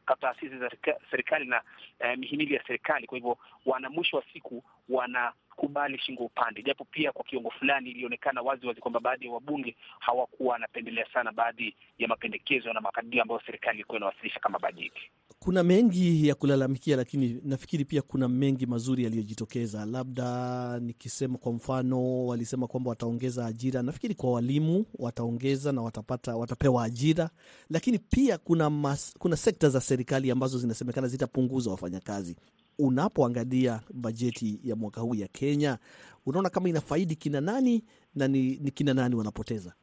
kwa 0.05 0.15
taasisi 0.21 0.57
za 0.57 0.69
serikali 1.11 1.45
na 1.45 1.61
eh, 1.99 2.17
mihimili 2.17 2.53
ya 2.53 2.63
serikali. 2.67 3.07
Kwa 3.07 3.17
hivyo 3.17 3.37
wana 3.65 3.89
mwisho 3.89 4.17
wa 4.17 4.23
siku 4.33 4.63
wana 4.89 5.33
kubali 5.61 5.97
shingo 5.99 6.23
upande, 6.25 6.61
japo 6.63 6.85
pia 6.91 7.11
kwa 7.11 7.25
kiwango 7.25 7.49
fulani 7.51 7.89
ilionekana 7.91 8.41
wazi 8.41 8.67
wazi 8.67 8.81
kwamba 8.81 8.99
baadhi 8.99 9.25
ya 9.25 9.31
wabunge 9.31 9.75
hawakuwa 9.99 10.53
wanapendelea 10.53 11.05
sana 11.13 11.31
baadhi 11.31 11.75
ya 11.97 12.07
mapendekezo 12.07 12.73
na 12.73 12.81
makadirio 12.81 13.21
ambayo 13.21 13.41
serikali 13.45 13.75
ilikuwa 13.77 13.97
inawasilisha 13.97 14.39
kama 14.39 14.59
bajeti. 14.59 15.01
Kuna 15.39 15.63
mengi 15.63 16.27
ya 16.27 16.35
kulalamikia, 16.35 16.95
lakini 16.97 17.41
nafikiri 17.43 17.85
pia 17.85 18.01
kuna 18.01 18.27
mengi 18.27 18.65
mazuri 18.65 19.03
yaliyojitokeza. 19.03 19.85
Labda 19.85 20.79
nikisema 20.79 21.37
kwa 21.37 21.51
mfano, 21.53 22.25
walisema 22.25 22.67
kwamba 22.67 22.89
wataongeza 22.89 23.45
ajira, 23.45 23.81
nafikiri 23.83 24.15
kwa 24.15 24.31
walimu 24.31 24.85
wataongeza 24.99 25.71
na 25.71 25.81
watapata, 25.81 26.35
watapewa 26.35 26.83
ajira, 26.83 27.29
lakini 27.69 27.99
pia 27.99 28.37
kuna, 28.37 28.69
mas, 28.69 29.15
kuna 29.19 29.35
sekta 29.37 29.69
za 29.69 29.81
serikali 29.81 30.31
ambazo 30.31 30.57
zinasemekana 30.59 31.07
zitapunguza 31.07 31.71
wafanyakazi. 31.71 32.35
Unapoangalia 32.81 33.79
bajeti 33.93 34.59
ya 34.63 34.75
mwaka 34.75 35.01
huu 35.01 35.15
ya 35.15 35.27
Kenya, 35.27 35.77
unaona 36.25 36.49
kama 36.49 36.69
inafaidi 36.69 37.15
kina 37.15 37.41
nani 37.41 37.83
na 38.15 38.27
ni, 38.27 38.57
ni 38.61 38.71
kina 38.71 38.93
nani 38.93 39.15
wanapoteza? 39.15 39.73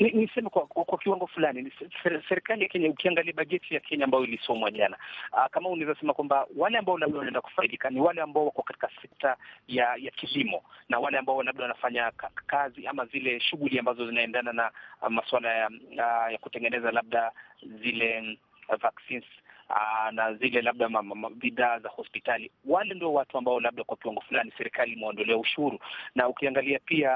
Niseme 0.00 0.42
ni 0.42 0.50
kwa, 0.50 0.66
kwa, 0.66 0.98
kiwango 0.98 1.26
fulani 1.26 1.72
serikali 2.28 2.62
ya 2.62 2.68
Kenya, 2.68 2.88
ukiangalia 2.90 3.32
bajeti 3.32 3.74
ya 3.74 3.80
Kenya 3.80 4.04
ambayo 4.04 4.24
ilisomwa 4.24 4.70
jana, 4.70 4.96
kama 5.50 5.68
unaweza 5.68 6.00
sema 6.00 6.14
kwamba 6.14 6.46
wale 6.56 6.78
ambao 6.78 6.98
labda 6.98 7.18
wanaenda 7.18 7.40
kufaidika 7.40 7.90
ni 7.90 8.00
wale 8.00 8.20
ambao 8.22 8.44
wako 8.44 8.62
katika 8.62 8.90
sekta 9.02 9.36
ya 9.68 9.96
ya 9.96 10.10
kilimo 10.10 10.62
na 10.88 10.98
wale 10.98 11.18
ambao 11.18 11.42
labda 11.42 11.62
wanafanya 11.62 12.12
kazi 12.46 12.86
ama 12.86 13.06
zile 13.06 13.40
shughuli 13.40 13.78
ambazo 13.78 14.06
zinaendana 14.06 14.52
na 14.52 14.70
masuala 15.10 15.54
ya, 15.54 15.70
ya 16.32 16.38
kutengeneza 16.40 16.90
labda 16.92 17.32
zile 17.82 18.38
vaccines 18.80 19.24
Aa, 19.70 20.10
na 20.12 20.34
zile 20.34 20.62
labda 20.62 20.88
bidhaa 21.34 21.78
za 21.78 21.88
hospitali. 21.88 22.50
Wale 22.66 22.94
ndio 22.94 23.12
watu 23.12 23.38
ambao 23.38 23.60
labda 23.60 23.84
kwa 23.84 23.96
kiwango 23.96 24.20
fulani 24.20 24.52
serikali 24.58 24.92
imeondolea 24.92 25.36
ushuru, 25.36 25.78
na 26.14 26.28
ukiangalia 26.28 26.78
pia 26.78 27.12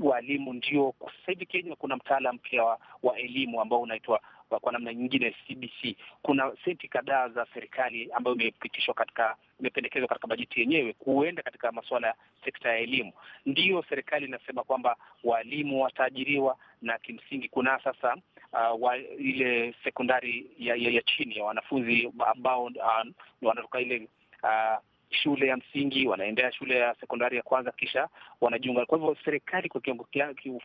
walimu 0.00 0.52
ndio 0.52 0.94
sasa 1.00 1.32
hivi 1.32 1.46
Kenya 1.46 1.76
kuna 1.76 1.96
mtaala 1.96 2.32
mpya 2.32 2.64
wa, 2.64 2.78
wa 3.02 3.18
elimu 3.18 3.60
ambao 3.60 3.80
unaitwa 3.80 4.20
kwa 4.60 4.72
namna 4.72 4.94
nyingine 4.94 5.30
CBC. 5.30 5.96
Kuna 6.22 6.52
senti 6.64 6.88
kadhaa 6.88 7.28
za 7.28 7.46
serikali 7.54 8.12
ambayo 8.12 8.36
imepitishwa 8.36 8.94
katika 8.94 9.36
imependekezwa 9.60 10.08
katika 10.08 10.26
bajeti 10.26 10.60
yenyewe 10.60 10.92
kuenda 10.92 11.42
katika 11.42 11.72
masuala 11.72 12.06
ya 12.06 12.14
sekta 12.44 12.68
ya 12.68 12.78
elimu. 12.78 13.12
Ndiyo 13.46 13.84
serikali 13.88 14.26
inasema 14.26 14.62
kwamba 14.64 14.96
walimu 15.24 15.82
wataajiriwa, 15.82 16.56
na 16.82 16.98
kimsingi 16.98 17.48
kuna 17.48 17.80
sasa 17.84 18.16
uh, 18.52 18.82
wa, 18.82 18.96
ile 18.98 19.74
sekondari 19.84 20.46
ya, 20.58 20.74
ya, 20.76 20.90
ya 20.90 21.02
chini 21.02 21.36
ya 21.36 21.44
wanafunzi 21.44 22.12
ambao 22.26 22.64
uh, 22.64 23.06
wanatoka 23.42 23.80
ile 23.80 24.08
uh, 24.42 24.78
shule 25.10 25.46
ya 25.46 25.56
msingi 25.56 26.06
wanaendea 26.06 26.52
shule 26.52 26.78
ya 26.78 26.94
sekondari 27.00 27.36
ya 27.36 27.42
kwanza 27.42 27.72
kisha 27.72 28.08
wanajiunga. 28.40 28.86
Kwa 28.86 28.98
hivyo 28.98 29.16
serikali 29.24 29.68
kwa 29.68 29.80
kiwango 29.80 30.06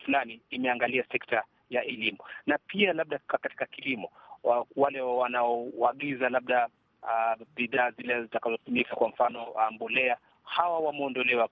fulani 0.04 0.40
imeangalia 0.50 1.04
sekta 1.12 1.42
ya 1.70 1.84
elimu 1.84 2.18
na 2.46 2.58
pia 2.58 2.92
labda 2.92 3.18
katika 3.18 3.66
kilimo, 3.66 4.10
wale 4.76 5.00
wanaoagiza 5.00 6.28
labda 6.28 6.68
uh, 7.02 7.46
bidhaa 7.56 7.90
zile 7.90 8.22
zitakazotumika, 8.22 8.96
kwa 8.96 9.08
mfano 9.08 9.44
uh, 9.44 9.70
mbolea, 9.72 10.16
hawa 10.44 10.78
wameondolewa 10.78 11.48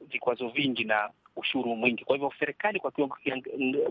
vikwazo 0.00 0.46
uh, 0.46 0.52
vingi 0.52 0.84
na 0.84 1.10
ushuru 1.36 1.76
mwingi. 1.76 2.04
Kwa 2.04 2.16
hivyo 2.16 2.32
serikali 2.38 2.80
kwa 2.80 2.90
kiwango 2.90 3.16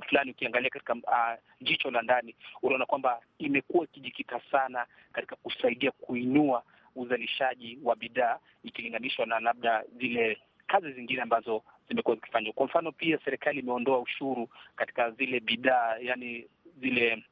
fulani, 0.10 0.32
ukiangalia 0.32 0.70
katika 0.70 0.94
uh, 0.94 1.40
jicho 1.62 1.92
la 1.92 2.02
ndani, 2.02 2.36
unaona 2.62 2.86
kwamba 2.86 3.20
imekuwa 3.38 3.84
ikijikita 3.86 4.42
sana 4.52 4.86
katika 5.14 5.36
kusaidia 5.36 5.92
kuinua 5.92 6.64
uzalishaji 6.96 7.80
wa 7.84 7.96
bidhaa 7.96 8.40
ikilinganishwa 8.64 9.26
na 9.26 9.40
labda 9.40 9.84
zile 10.00 10.38
kazi 10.68 10.92
zingine 10.92 11.22
ambazo 11.22 11.64
zimekuwa 11.90 12.16
zikifanywa. 12.16 12.54
Kwa 12.54 12.66
mfano, 12.66 12.92
pia 12.92 13.20
serikali 13.26 13.60
imeondoa 13.60 14.00
ushuru 14.00 14.50
katika 14.76 15.12
zile 15.12 15.40
bidhaa, 15.40 15.96
yani 16.02 16.48
zile 16.82 17.24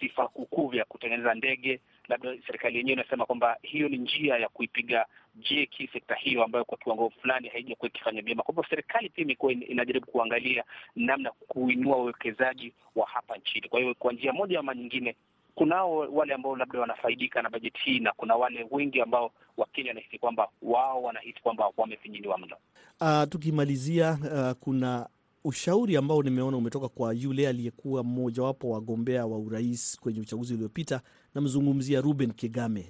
vifaa 0.00 0.24
uh, 0.24 0.30
kukuu 0.30 0.68
vya 0.68 0.84
kutengeneza 0.84 1.34
ndege. 1.34 1.80
Labda 2.10 2.34
serikali 2.46 2.78
yenyewe 2.78 2.92
inasema 3.00 3.26
kwamba 3.26 3.56
hiyo 3.62 3.88
ni 3.88 3.98
njia 3.98 4.36
ya 4.38 4.48
kuipiga 4.48 5.06
jeki 5.34 5.88
sekta 5.92 6.14
hiyo 6.14 6.44
ambayo 6.44 6.64
kwa 6.64 6.78
kiwango 6.78 7.10
fulani 7.10 7.48
haijakuwa 7.48 7.88
ikifanya 7.88 8.22
vyema. 8.22 8.42
Kwa 8.42 8.52
hivyo 8.54 8.66
serikali 8.70 9.08
pia 9.08 9.24
imekuwa 9.24 9.52
inajaribu 9.52 10.06
kuangalia 10.06 10.64
namna 10.96 11.30
kuinua 11.30 11.96
uwekezaji 11.96 12.72
wa 12.96 13.06
hapa 13.06 13.36
nchini. 13.36 13.68
Kwa 13.68 13.80
hiyo 13.80 13.94
kwa 13.94 14.12
njia 14.12 14.32
moja 14.32 14.58
ama 14.60 14.74
nyingine 14.74 15.16
kunao 15.54 15.96
wale 15.98 16.34
ambao 16.34 16.56
labda 16.56 16.80
wanafaidika 16.80 17.42
na 17.42 17.50
bajeti 17.50 17.80
hii 17.84 17.98
na 18.00 18.12
kuna 18.12 18.34
wale 18.36 18.66
wengi 18.70 19.00
ambao 19.00 19.32
Wakenya 19.56 19.88
wanahisi 19.90 20.18
kwamba 20.18 20.48
wao 20.62 21.02
wanahisi 21.02 21.40
kwamba 21.42 21.70
wamefinyiliwa 21.76 22.38
mno. 22.38 22.56
Uh, 23.00 23.28
tukimalizia 23.28 24.18
uh, 24.34 24.50
kuna 24.52 25.08
ushauri 25.44 25.96
ambao 25.96 26.22
nimeona 26.22 26.56
umetoka 26.56 26.88
kwa 26.88 27.14
yule 27.14 27.48
aliyekuwa 27.48 28.04
mmojawapo 28.04 28.70
wagombea 28.70 29.26
wa 29.26 29.38
urais 29.38 29.96
kwenye 30.00 30.20
uchaguzi 30.20 30.54
uliopita, 30.54 31.00
namzungumzia 31.34 32.00
Ruben 32.00 32.32
Kigame, 32.32 32.86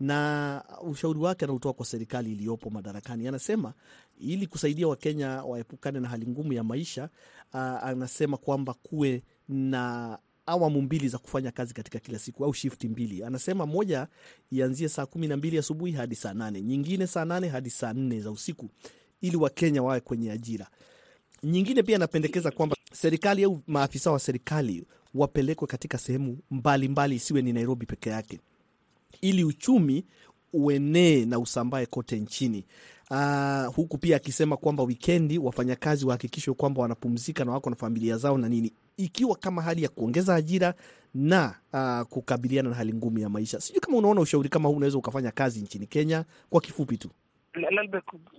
na 0.00 0.64
ushauri 0.82 1.18
wake 1.18 1.44
anautoa 1.44 1.72
kwa 1.72 1.86
serikali 1.86 2.32
iliyopo 2.32 2.70
madarakani. 2.70 3.28
Anasema 3.28 3.74
ili 4.20 4.46
kusaidia 4.46 4.88
Wakenya 4.88 5.28
waepukane 5.28 6.00
na 6.00 6.08
hali 6.08 6.26
ngumu 6.26 6.52
ya 6.52 6.64
maisha, 6.64 7.08
uh, 7.54 7.60
anasema 7.60 8.36
kwamba 8.36 8.74
kuwe 8.74 9.22
na 9.48 10.18
awamu 10.46 10.82
mbili 10.82 11.08
za 11.08 11.18
kufanya 11.18 11.50
kazi 11.50 11.74
katika 11.74 11.98
kila 11.98 12.18
siku 12.18 12.44
au 12.44 12.54
shifti 12.54 12.88
mbili. 12.88 13.24
Anasema 13.24 13.66
moja 13.66 14.06
ianzie 14.50 14.88
saa 14.88 15.06
kumi 15.06 15.26
na 15.28 15.36
mbili 15.36 15.58
asubuhi 15.58 15.92
hadi 15.92 16.14
saa 16.14 16.34
nane 16.34 16.62
nyingine 16.62 17.06
saa 17.06 17.24
nane 17.24 17.48
hadi 17.48 17.70
saa 17.70 17.92
nne 17.92 18.20
za 18.20 18.30
usiku 18.30 18.68
ili 19.20 19.36
Wakenya 19.36 19.82
wawe 19.82 20.00
kwenye 20.00 20.30
ajira. 20.32 20.66
Nyingine 21.42 21.82
pia 21.82 21.96
anapendekeza 21.96 22.50
kwamba 22.50 22.76
serikali 22.92 23.44
au 23.44 23.60
maafisa 23.66 24.10
wa 24.12 24.18
serikali 24.18 24.86
wapelekwe 25.14 25.66
katika 25.68 25.98
sehemu 25.98 26.38
mbalimbali, 26.50 27.14
isiwe 27.14 27.42
ni 27.42 27.52
Nairobi 27.52 27.86
peke 27.86 28.10
yake, 28.10 28.40
ili 29.20 29.44
uchumi 29.44 30.04
uenee 30.52 31.24
na 31.24 31.38
usambae 31.38 31.86
kote 31.86 32.20
nchini. 32.20 32.64
Uh, 33.10 33.74
huku 33.74 33.98
pia 33.98 34.16
akisema 34.16 34.56
kwamba 34.56 34.82
wikendi 34.82 35.38
wafanyakazi 35.38 36.06
wahakikishwe 36.06 36.54
kwamba 36.54 36.82
wanapumzika 36.82 37.44
na 37.44 37.52
wako 37.52 37.70
na 37.70 37.76
familia 37.76 38.16
zao 38.16 38.38
na 38.38 38.48
nini, 38.48 38.72
ikiwa 38.96 39.36
kama 39.36 39.62
hali 39.62 39.82
ya 39.82 39.88
kuongeza 39.88 40.34
ajira 40.34 40.74
na 41.14 41.54
uh, 41.72 42.08
kukabiliana 42.08 42.68
na 42.70 42.74
hali 42.76 42.94
ngumu 42.94 43.18
ya 43.18 43.28
maisha. 43.28 43.60
Sijui 43.60 43.80
kama 43.80 43.96
unaona 43.98 44.20
ushauri 44.20 44.48
kama 44.48 44.68
huu 44.68 44.76
unaweza 44.76 44.98
ukafanya 44.98 45.30
kazi 45.30 45.60
nchini 45.60 45.86
Kenya. 45.86 46.24
Kwa 46.50 46.60
kifupi 46.60 46.96
tu 46.98 47.10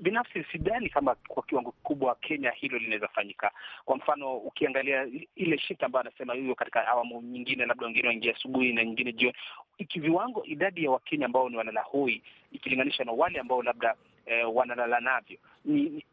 binafsi 0.01 0.43
sidhani 0.51 0.89
kama 0.89 1.15
kwa 1.27 1.43
kiwango 1.43 1.71
kikubwa 1.71 2.15
Kenya 2.15 2.51
hilo 2.51 2.77
linaweza 2.77 3.07
fanyika. 3.07 3.51
Kwa 3.85 3.95
mfano 3.97 4.37
ukiangalia 4.37 5.07
ile 5.35 5.57
shift 5.57 5.83
ambayo 5.83 6.01
anasema 6.07 6.33
hiyo 6.33 6.55
katika 6.55 6.87
awamu 6.87 7.21
nyingine, 7.21 7.65
labda 7.65 7.85
wengine 7.85 8.07
waingia 8.07 8.35
asubuhi 8.35 8.73
na 8.73 8.83
nyingine 8.85 9.13
jioni, 9.13 9.35
ikiviwango 9.77 10.43
idadi 10.45 10.83
ya 10.83 10.91
Wakenya 10.91 11.25
ambao 11.25 11.49
ni 11.49 11.57
walala 11.57 11.81
hoi 11.81 12.21
ikilinganisha 12.51 13.03
na 13.03 13.11
wale 13.11 13.39
ambao 13.39 13.63
labda 13.63 13.95
eh, 14.25 14.55
wanalala 14.55 14.99
navyo 14.99 15.37
ni 15.65 16.03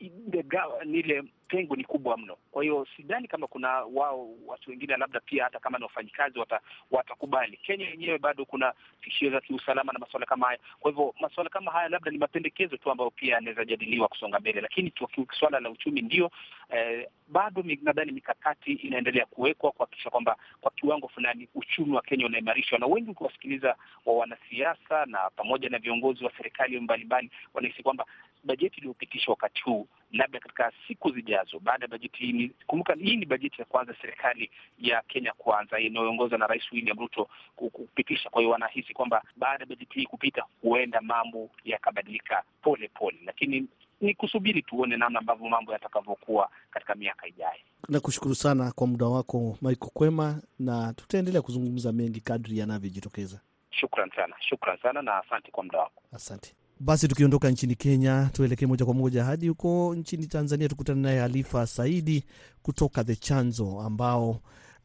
ile 0.98 1.22
pengo 1.48 1.76
ni 1.76 1.84
kubwa 1.84 2.16
mno. 2.16 2.36
Kwa 2.50 2.62
hiyo 2.62 2.86
sidhani 2.96 3.28
kama 3.28 3.46
kuna 3.46 3.68
wao 3.68 4.28
watu 4.46 4.70
wengine 4.70 4.96
labda 4.96 5.20
pia 5.20 5.44
hata 5.44 5.58
kama 5.58 5.78
ni 5.78 5.84
wafanyikazi 5.84 6.38
wata, 6.38 6.60
watakubali. 6.90 7.56
Kenya 7.56 7.88
yenyewe 7.88 8.18
bado 8.18 8.44
kuna 8.44 8.72
tishio 9.02 9.30
za 9.30 9.40
kiusalama 9.40 9.92
na 9.92 9.98
masuala 9.98 10.26
kama 10.26 10.46
haya. 10.46 10.58
Kwa 10.80 10.90
hivyo 10.90 11.14
masuala 11.20 11.50
kama 11.50 11.70
haya 11.70 11.88
labda 11.88 12.10
ni 12.10 12.18
mapendekezo 12.18 12.76
tu 12.76 12.90
ambayo 12.90 13.10
pia 13.10 13.34
yanaweza 13.34 13.64
jadiliwa 13.64 14.08
kusonga 14.08 14.40
mbele, 14.40 14.60
lakini 14.60 14.92
swala 15.38 15.60
la 15.60 15.70
uchumi 15.70 16.02
ndio 16.02 16.30
eh, 16.70 17.08
bado 17.28 17.64
nadhani 17.82 18.12
mikakati 18.12 18.72
inaendelea 18.72 19.26
kuwekwa 19.26 19.72
kuhakikisha 19.72 20.10
kwamba 20.10 20.36
kwa 20.60 20.70
kiwango 20.70 21.08
fulani 21.08 21.48
uchumi 21.54 21.94
wa 21.96 22.02
Kenya 22.02 22.26
unaimarishwa, 22.26 22.78
na 22.78 22.86
wengi 22.86 23.10
ukiwasikiliza 23.10 23.76
wa 24.06 24.14
wanasiasa 24.14 25.06
na 25.06 25.30
pamoja 25.36 25.68
na 25.68 25.78
viongozi 25.78 26.24
wa 26.24 26.32
serikali 26.36 26.80
mbalimbali 26.80 27.30
wanahisi 27.54 27.82
kwamba 27.82 28.06
bajeti 28.48 28.76
iliyopitishwa 28.78 29.32
wakati 29.32 29.60
huu 29.62 29.86
labda 30.12 30.40
katika 30.40 30.72
siku 30.88 31.10
zijazo, 31.10 31.58
baada 31.60 31.84
ya 31.84 31.88
bajeti 31.88 32.16
hii, 32.26 32.50
kumbuka 32.66 32.94
hii 32.94 33.16
ni 33.16 33.26
bajeti 33.26 33.56
ya 33.60 33.64
kwanza 33.64 33.94
serikali 34.02 34.50
ya 34.78 35.02
Kenya 35.08 35.32
kwanza 35.32 35.78
inayoongozwa 35.80 36.38
na 36.38 36.46
Rais 36.46 36.72
William 36.72 36.98
Ruto 36.98 37.28
kupitisha. 37.56 38.30
Kwa 38.30 38.40
hiyo 38.42 38.52
wanahisi 38.52 38.94
kwamba 38.94 39.22
baada 39.36 39.62
ya 39.64 39.66
bajeti 39.68 39.94
hii 40.00 40.06
kupita, 40.06 40.44
huenda 40.62 41.00
mambo 41.00 41.50
yakabadilika 41.64 42.42
pole 42.62 42.88
pole, 42.94 43.18
lakini 43.24 43.66
ni 44.00 44.14
kusubiri 44.14 44.62
tuone 44.62 44.96
namna 44.96 45.18
ambavyo 45.18 45.48
mambo 45.48 45.72
yatakavyokuwa 45.72 46.50
katika 46.70 46.94
miaka 46.94 47.26
ijayo. 47.26 47.60
Nakushukuru 47.88 48.34
sana 48.34 48.72
kwa 48.72 48.86
muda 48.86 49.06
wako 49.06 49.58
Michael 49.62 49.90
Kwema, 49.94 50.42
na 50.58 50.92
tutaendelea 50.94 51.42
kuzungumza 51.42 51.92
mengi 51.92 52.20
kadri 52.20 52.58
yanavyojitokeza. 52.58 53.40
Shukran 53.70 54.10
sana, 54.16 54.36
shukran 54.40 54.78
sana 54.78 55.02
na 55.02 55.18
asante 55.18 55.50
kwa 55.50 55.64
muda 55.64 55.78
wako. 55.78 56.02
Asante. 56.12 56.54
Basi 56.80 57.08
tukiondoka 57.08 57.50
nchini 57.50 57.74
Kenya, 57.74 58.30
tuelekee 58.32 58.66
moja 58.66 58.84
kwa 58.84 58.94
moja 58.94 59.24
hadi 59.24 59.48
huko 59.48 59.94
nchini 59.94 60.26
Tanzania, 60.26 60.68
tukutane 60.68 61.00
naye 61.00 61.20
Halifa 61.20 61.66
Saidi 61.66 62.24
kutoka 62.62 63.04
The 63.04 63.16
Chanzo 63.16 63.80
ambao 63.80 64.30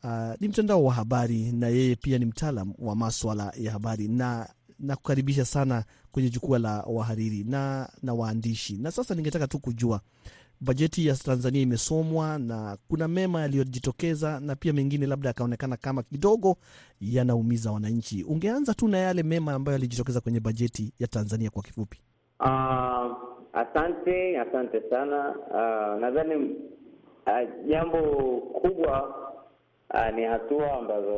uh, 0.04 0.34
ni 0.40 0.48
mtandao 0.48 0.84
wa 0.84 0.94
habari 0.94 1.52
na 1.52 1.68
yeye 1.68 1.96
pia 1.96 2.18
ni 2.18 2.26
mtaalam 2.26 2.74
wa 2.80 2.96
maswala 2.96 3.54
ya 3.60 3.72
habari 3.72 4.08
na 4.08 4.50
nakukaribisha 4.80 5.46
sana 5.46 5.84
kwenye 6.12 6.30
jukwaa 6.30 6.60
la 6.60 6.82
wahariri 6.82 7.44
na, 7.44 7.90
na 8.04 8.14
waandishi. 8.14 8.78
Na 8.78 8.92
sasa 8.92 9.16
ningetaka 9.16 9.48
tu 9.48 9.60
kujua 9.60 10.02
bajeti 10.64 11.08
ya 11.08 11.16
Tanzania 11.16 11.62
imesomwa 11.62 12.40
na 12.40 12.78
kuna 12.90 13.08
mema 13.08 13.42
yaliyojitokeza 13.42 14.40
na 14.40 14.56
pia 14.56 14.74
mengine 14.74 15.06
labda 15.08 15.30
yakaonekana 15.30 15.78
kama 15.78 16.04
kidogo 16.04 16.56
yanaumiza 17.02 17.72
wananchi. 17.72 18.24
Ungeanza 18.24 18.74
tu 18.74 18.88
na 18.88 18.98
yale 18.98 19.24
mema 19.24 19.54
ambayo 19.54 19.74
yalijitokeza 19.74 20.22
kwenye 20.22 20.40
bajeti 20.40 20.94
ya 21.00 21.08
Tanzania 21.08 21.50
kwa 21.50 21.64
kifupi. 21.64 22.00
Uh, 22.40 22.48
asante 23.54 24.40
asante 24.40 24.82
sana. 24.90 25.36
Uh, 25.50 26.02
nadhani 26.02 26.36
uh, 27.28 27.68
jambo 27.70 28.02
kubwa 28.62 29.16
uh, 29.94 30.16
ni 30.16 30.24
hatua 30.24 30.74
ambazo 30.74 31.18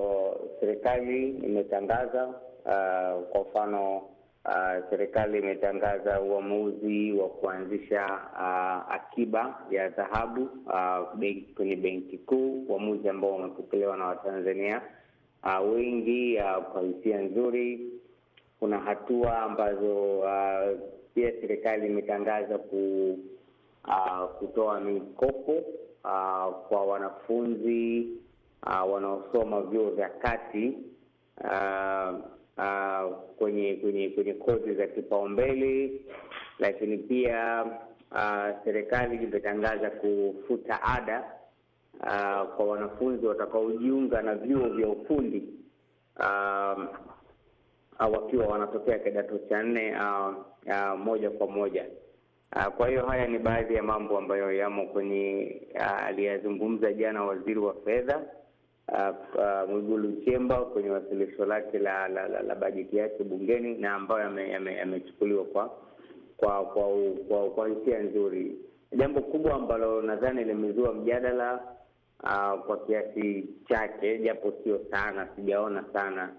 serikali 0.59 1.29
imetangaza. 1.29 2.27
Uh, 2.65 3.23
kwa 3.31 3.41
mfano 3.49 4.01
Uh, 4.45 4.77
serikali 4.89 5.37
imetangaza 5.39 6.21
uamuzi 6.21 7.11
wa 7.11 7.29
kuanzisha 7.29 8.05
uh, 8.33 8.93
akiba 8.95 9.61
ya 9.71 9.89
dhahabu 9.89 10.41
uh, 10.65 11.19
kwenye 11.55 11.75
benki 11.75 12.17
kuu, 12.17 12.65
uamuzi 12.69 13.09
ambao 13.09 13.31
wamepokelewa 13.31 13.97
na 13.97 14.05
Watanzania 14.05 14.81
uh, 15.43 15.73
wengi 15.73 16.37
uh, 16.37 16.63
kwa 16.63 16.81
hisia 16.81 17.21
nzuri. 17.21 17.89
Kuna 18.59 18.79
hatua 18.79 19.39
ambazo 19.39 20.19
uh, 20.19 20.79
pia 21.15 21.31
serikali 21.41 21.87
imetangaza 21.87 22.57
ku, 22.57 23.09
uh, 23.87 24.25
kutoa 24.39 24.79
mikopo 24.79 25.51
uh, 26.03 26.55
kwa 26.67 26.85
wanafunzi 26.85 28.07
uh, 28.67 28.93
wanaosoma 28.93 29.61
vyuo 29.61 29.89
vya 29.89 30.09
kati 30.09 30.77
uh, 31.43 32.34
Uh, 32.57 33.15
kwenye 33.37 33.73
kwenye 33.75 34.09
kwenye 34.09 34.33
kozi 34.33 34.73
za 34.73 34.87
kipaumbele, 34.87 35.91
lakini 36.59 36.97
pia 36.97 37.65
uh, 38.11 38.63
serikali 38.63 39.23
imetangaza 39.23 39.89
kufuta 39.89 40.83
ada 40.83 41.23
uh, 41.99 42.55
kwa 42.55 42.65
wanafunzi 42.65 43.25
watakaojiunga 43.25 44.21
na 44.21 44.35
vyuo 44.35 44.69
vya 44.69 44.87
ufundi 44.89 45.43
uh, 46.19 46.83
wakiwa 47.99 48.45
wanatokea 48.47 48.99
kidato 48.99 49.37
cha 49.49 49.63
nne 49.63 49.95
uh, 49.95 50.35
uh, 50.67 50.99
moja 50.99 51.29
kwa 51.29 51.47
moja. 51.47 51.85
Uh, 52.55 52.65
kwa 52.65 52.87
hiyo 52.89 53.05
haya 53.05 53.27
ni 53.27 53.39
baadhi 53.39 53.75
ya 53.75 53.83
mambo 53.83 54.17
ambayo 54.17 54.51
yamo 54.53 54.85
kwenye 54.85 55.61
uh, 55.75 56.03
aliyazungumza 56.05 56.93
jana 56.93 57.23
waziri 57.23 57.59
wa 57.59 57.73
fedha 57.85 58.21
Uh, 58.87 59.09
uh, 59.35 59.69
Mwigulu 59.69 60.07
Nchemba 60.09 60.61
kwenye 60.65 60.89
wasilisho 60.89 61.45
lake 61.45 61.79
la 61.79 62.07
la, 62.07 62.27
la, 62.27 62.41
la 62.41 62.55
bajeti 62.55 62.97
yake 62.97 63.23
bungeni 63.23 63.77
na 63.77 63.93
ambayo 63.93 64.21
yamechukuliwa 64.39 65.41
yame, 65.41 65.55
yame 65.55 65.69
kwa 66.37 66.65
kwa 66.65 66.89
kwa 67.27 67.49
kwa 67.49 67.67
hisia 67.67 67.99
nzuri. 67.99 68.55
Jambo 68.97 69.21
kubwa 69.21 69.53
ambalo 69.53 70.01
nadhani 70.01 70.43
limezua 70.43 70.93
mjadala 70.93 71.59
uh, 72.23 72.59
kwa 72.65 72.77
kiasi 72.87 73.45
chake, 73.69 74.17
japo 74.19 74.53
sio 74.63 74.79
sana, 74.91 75.27
sijaona 75.35 75.83
sana, 75.93 76.29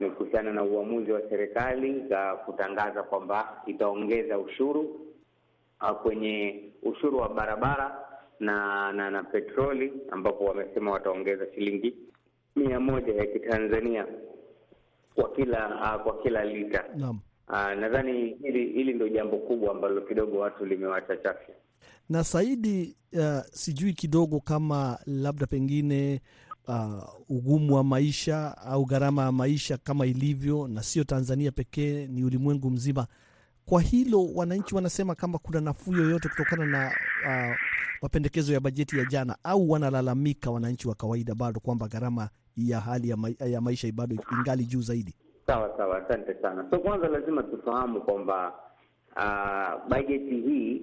ni 0.00 0.10
kuhusiana 0.10 0.52
na 0.52 0.62
uamuzi 0.64 1.12
wa 1.12 1.22
serikali 1.30 2.08
za 2.08 2.34
kutangaza 2.36 3.02
kwamba 3.02 3.62
itaongeza 3.66 4.38
ushuru 4.38 5.00
uh, 5.82 5.90
kwenye 5.90 6.64
ushuru 6.82 7.18
wa 7.18 7.28
barabara 7.28 8.05
na 8.40 8.92
na 8.92 9.10
na 9.10 9.22
petroli 9.22 9.92
ambapo 10.10 10.44
wamesema 10.44 10.90
wataongeza 10.90 11.46
shilingi 11.54 11.94
mia 12.56 12.80
moja 12.80 13.14
ya 13.14 13.26
kitanzania 13.26 14.06
kwa 15.14 15.32
kila 15.32 15.68
uh, 15.96 16.02
kwa 16.02 16.22
kila 16.22 16.44
lita. 16.44 16.84
Naam. 16.96 17.20
Uh, 17.48 17.80
nadhani 17.80 18.12
hili 18.42 18.66
hili 18.72 18.92
ndio 18.92 19.08
jambo 19.08 19.36
kubwa 19.38 19.70
ambalo 19.70 20.00
kidogo 20.00 20.38
watu 20.38 20.66
limewachachafya. 20.66 21.54
Na 22.08 22.24
Saidi, 22.24 22.96
uh, 23.12 23.40
sijui 23.52 23.92
kidogo 23.92 24.40
kama 24.40 24.98
labda 25.06 25.46
pengine 25.46 26.20
uh, 26.68 27.04
ugumu 27.28 27.74
wa 27.74 27.84
maisha 27.84 28.56
au 28.58 28.84
gharama 28.84 29.22
ya 29.22 29.32
maisha 29.32 29.76
kama 29.76 30.06
ilivyo, 30.06 30.68
na 30.68 30.82
sio 30.82 31.04
Tanzania 31.04 31.52
pekee, 31.52 32.06
ni 32.06 32.24
ulimwengu 32.24 32.70
mzima. 32.70 33.06
Kwa 33.68 33.80
hilo 33.80 34.26
wananchi 34.34 34.74
wanasema 34.74 35.14
kama 35.14 35.38
kuna 35.38 35.60
nafuu 35.60 35.92
yoyote 35.92 36.28
kutokana 36.28 36.66
na 36.66 36.86
uh, 37.26 37.56
mapendekezo 38.02 38.52
ya 38.52 38.60
bajeti 38.60 38.98
ya 38.98 39.04
jana, 39.04 39.36
au 39.44 39.70
wanalalamika 39.70 40.50
wananchi 40.50 40.88
wa 40.88 40.94
kawaida 40.94 41.34
bado 41.34 41.60
kwamba 41.60 41.88
gharama 41.88 42.28
ya 42.56 42.80
hali 42.80 43.08
ya, 43.08 43.16
ma 43.16 43.30
ya 43.46 43.60
maisha 43.60 43.92
bado 43.92 44.16
ingali 44.38 44.64
juu 44.64 44.80
zaidi? 44.80 45.14
Sawa 45.46 45.74
sawa, 45.76 46.04
asante 46.04 46.34
sana. 46.42 46.66
So 46.70 46.78
kwanza 46.78 47.08
lazima 47.08 47.42
tufahamu 47.42 48.00
kwamba 48.00 48.54
uh, 49.16 49.88
bajeti 49.88 50.40
hii 50.40 50.82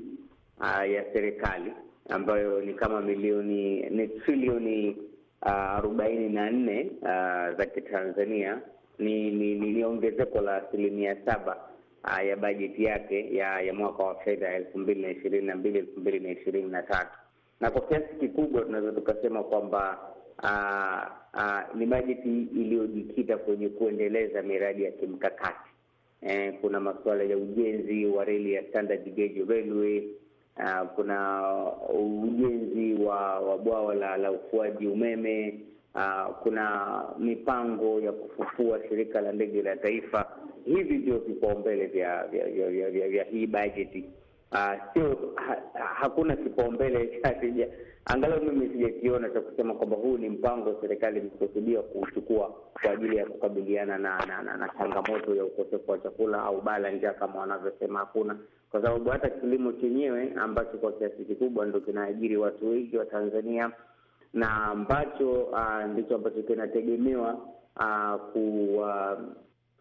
uh, 0.60 0.92
ya 0.92 1.14
serikali 1.14 1.74
ambayo 2.10 2.62
ni 2.62 2.74
kama 2.74 3.02
milioni 3.02 3.90
ni 3.90 4.08
trilioni 4.08 4.98
arobaini 5.42 6.30
na 6.30 6.50
nne 6.52 6.92
za 7.58 7.66
kitanzania 7.66 8.62
ni 9.00 9.32
ni, 9.32 9.56
ni, 9.56 9.72
ni 9.74 9.84
ongezeko 9.84 10.42
la 10.42 10.56
asilimia 10.56 11.18
saba 11.26 11.58
uh, 12.04 12.26
ya 12.28 12.36
bajeti 12.36 12.84
yake 12.84 13.36
ya 13.36 13.62
ya 13.62 13.74
mwaka 13.74 14.04
wa 14.04 14.16
fedha 14.16 14.54
elfu 14.56 14.78
mbili 14.78 15.02
na 15.02 15.10
ishirini 15.10 15.48
na 15.48 15.56
mbili 15.56 15.80
elfu 15.80 16.00
mbili 16.00 16.20
na 16.20 16.30
ishirini 16.30 16.70
na 16.72 16.84
tatu 16.84 17.18
na 17.60 17.72
kwa 17.72 17.82
kiasi 17.82 18.16
kikubwa 18.20 18.62
tunaweza 18.62 18.92
tukasema 18.92 19.44
kwamba 19.44 19.98
uh, 20.44 21.12
uh, 21.42 21.76
ni 21.80 21.86
bajeti 21.86 22.42
iliyojikita 22.42 23.38
kwenye 23.38 23.70
kuendeleza 23.70 24.42
miradi 24.42 24.84
ya 24.84 24.92
kimkakati. 24.92 25.70
Eh, 26.22 26.54
kuna 26.62 26.80
masuala 26.80 27.24
ya 27.24 27.38
ujenzi 27.38 28.06
wa 28.06 28.26
reli 28.26 28.54
ya 28.54 28.64
standard 28.64 29.16
gauge 29.16 29.46
railway 29.48 30.04
uh, 30.58 30.88
kuna 30.96 31.42
ujenzi 32.24 33.04
wa, 33.04 33.40
wa 33.40 33.58
bwawa 33.58 33.96
la, 33.96 34.18
la 34.18 34.32
ufuaji 34.32 34.88
umeme 34.88 35.60
uh, 35.96 36.36
kuna 36.44 37.02
mipango 37.20 38.00
ya 38.00 38.12
kufufua 38.12 38.80
shirika 38.90 39.22
la 39.22 39.32
ndege 39.32 39.62
la 39.62 39.76
taifa. 39.76 40.26
Hivi 40.66 40.98
ndio 40.98 41.18
vipaumbele 41.18 41.86
vya 41.88 42.28
vya, 42.28 42.46
vya, 42.50 42.70
vya, 42.70 42.90
vya, 42.90 43.08
vya 43.10 43.24
hii 43.24 43.48
bajeti. 43.48 44.06
Uh, 44.52 44.74
sio 44.94 45.34
ha, 45.36 45.58
hakuna 45.96 46.36
kipaumbele 46.36 47.08
cha 47.24 47.36
angalau 48.06 48.44
mimi 48.44 48.70
sijakiona 48.70 49.30
cha 49.30 49.42
kusema 49.42 49.74
kwamba 49.74 49.96
huu 49.96 50.18
ni 50.18 50.30
mpango 50.30 50.76
serikali 50.82 51.20
imekusudia 51.20 51.82
kuchukua 51.82 52.54
kwa 52.82 52.92
ajili 52.92 53.18
ya 53.18 53.26
kukabiliana 53.26 53.98
na 53.98 54.26
na, 54.26 54.42
na, 54.44 54.58
na 54.58 54.70
changamoto 54.78 55.36
ya 55.36 55.46
ukosefu 55.46 55.92
wa 55.92 55.98
chakula 56.00 56.44
au 56.44 56.62
bala 56.62 56.92
njaa 56.92 57.14
kama 57.14 57.40
wanavyosema. 57.40 58.00
Hakuna, 58.00 58.38
kwa 58.72 58.82
sababu 58.82 59.10
hata 59.10 59.30
kilimo 59.30 59.72
chenyewe 59.74 60.34
ambacho 60.36 60.78
kwa 60.78 60.92
kiasi 60.92 61.26
kikubwa 61.26 61.66
ndo 61.66 61.80
kinaajiri 61.82 62.38
watu 62.38 62.70
wengi 62.70 62.98
wa 62.98 63.06
Tanzania 63.06 63.72
na 64.34 64.64
ambacho 64.64 65.32
uh, 65.32 65.84
ndicho 65.94 66.16
ambacho 66.16 66.44
kinategemewa 66.44 67.34
uh, 67.78 68.16
ku, 68.34 68.66
uh, 68.78 69.20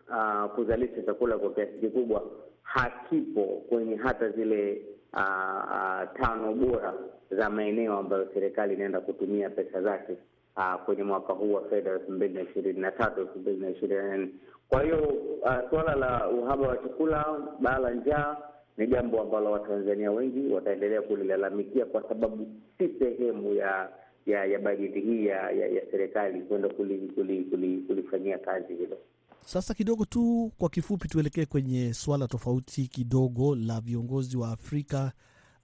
uh, 0.08 0.50
kuzalisha 0.54 1.02
chakula 1.02 1.38
kwa 1.38 1.52
kiasi 1.52 1.72
kikubwa 1.78 2.22
hakipo 2.62 3.42
kwenye 3.68 3.96
hata 3.96 4.28
zile 4.30 4.82
uh, 5.12 5.18
uh, 5.64 6.20
tano 6.20 6.52
bora 6.54 6.94
za 7.30 7.50
maeneo 7.50 7.98
ambayo 7.98 8.28
serikali 8.34 8.74
inaenda 8.74 9.00
kutumia 9.00 9.50
pesa 9.50 9.82
zake 9.82 10.16
uh, 10.56 10.74
kwenye 10.84 11.02
mwaka 11.02 11.32
huu 11.32 11.52
wa 11.52 11.64
fedha 11.68 11.90
elfu 11.90 12.12
mbili 12.12 12.34
na 12.34 12.40
ishirini 12.40 12.80
na 12.80 12.90
tatu 12.90 13.20
elfu 13.20 13.38
mbili 13.38 13.60
na 13.60 13.70
ishirini 13.70 14.00
na 14.02 14.16
nne. 14.16 14.28
Kwa 14.68 14.82
hiyo 14.82 14.98
uh, 15.42 15.70
suala 15.70 15.94
la 15.94 16.28
uhaba 16.28 16.68
wa 16.68 16.76
chakula, 16.76 17.26
baa 17.60 17.78
la 17.78 17.90
njaa 17.90 18.36
ni 18.76 18.86
jambo 18.86 19.20
ambalo 19.20 19.50
Watanzania 19.52 20.10
wengi 20.12 20.52
wataendelea 20.54 21.02
kulilalamikia 21.02 21.84
kwa 21.86 22.02
sababu 22.08 22.46
si 22.78 22.88
sehemu 22.98 23.54
ya 23.54 23.88
ya 24.26 24.44
ya 24.44 24.58
bajeti 24.58 25.00
hii 25.00 25.26
ya, 25.26 25.50
ya, 25.50 25.82
serikali 25.90 26.40
kwenda 26.42 26.68
kulifanyia 26.68 27.14
kuli, 27.14 27.44
kuli, 27.44 28.02
kuli 28.08 28.38
kazi 28.38 28.74
hilo. 28.74 28.98
Sasa 29.44 29.74
kidogo 29.74 30.04
tu 30.04 30.52
kwa 30.58 30.68
kifupi, 30.70 31.08
tuelekee 31.08 31.44
kwenye 31.46 31.94
swala 31.94 32.28
tofauti 32.28 32.86
kidogo 32.88 33.54
la 33.56 33.80
viongozi 33.80 34.36
wa 34.36 34.50
Afrika 34.52 35.12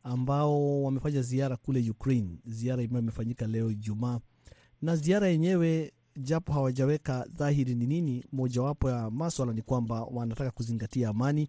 ambao 0.03 0.83
wamefanya 0.83 1.23
ziara 1.23 1.57
kule 1.57 1.91
Ukraine, 1.91 2.39
ziara 2.47 2.83
ambayo 2.83 3.03
imefanyika 3.03 3.47
leo 3.47 3.71
Ijumaa, 3.71 4.21
na 4.83 4.97
ziara 4.97 5.29
yenyewe 5.29 5.93
japo 6.17 6.53
hawajaweka 6.53 7.27
dhahiri 7.35 7.75
ni 7.75 7.87
nini, 7.87 8.25
mojawapo 8.33 8.91
ya 8.91 9.11
maswala 9.11 9.53
ni 9.53 9.63
kwamba 9.63 10.03
wanataka 10.05 10.51
kuzingatia 10.51 11.09
amani 11.09 11.49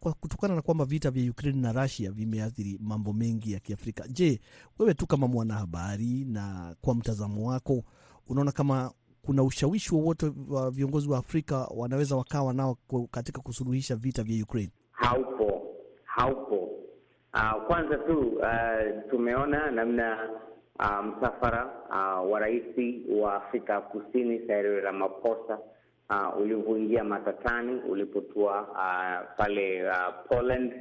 kwa 0.00 0.12
kutokana 0.12 0.54
na 0.54 0.62
kwamba 0.62 0.84
vita 0.84 1.10
vya 1.10 1.30
Ukraine 1.30 1.60
na 1.60 1.72
Russia 1.72 2.10
vimeathiri 2.12 2.78
mambo 2.82 3.12
mengi 3.12 3.52
ya 3.52 3.60
Kiafrika. 3.60 4.08
Je, 4.08 4.40
wewe 4.78 4.94
tu 4.94 5.06
kama 5.06 5.28
mwanahabari 5.28 6.24
na 6.24 6.74
kwa 6.80 6.94
mtazamo 6.94 7.48
wako 7.48 7.84
unaona 8.26 8.52
kama 8.52 8.92
kuna 9.28 9.42
ushawishi 9.42 9.94
wowote 9.94 10.32
wa 10.50 10.70
viongozi 10.70 11.08
wa 11.10 11.18
Afrika 11.18 11.68
wanaweza 11.76 12.16
wakawa 12.16 12.54
nao 12.54 12.76
katika 13.10 13.40
kusuluhisha 13.40 13.96
vita 13.96 14.22
vya 14.22 14.44
Ukraine? 14.44 14.70
Haupo, 14.92 15.62
haupo. 16.04 16.70
Uh, 17.34 17.66
kwanza 17.66 17.96
tu 17.96 18.18
uh, 18.20 19.10
tumeona 19.10 19.70
namna 19.70 20.30
uh, 20.80 21.04
msafara 21.06 21.66
uh, 21.90 22.32
wa 22.32 22.40
rais 22.40 22.64
wa 23.20 23.34
Afrika 23.34 23.80
Kusini 23.80 24.38
Cyril 24.38 24.80
Ramaphosa 24.80 25.58
uh, 26.10 26.40
ulivyoingia 26.40 27.04
matatani 27.04 27.80
ulipotua 27.80 28.62
uh, 28.62 29.36
pale 29.36 29.88
uh, 29.90 30.14
Poland 30.28 30.72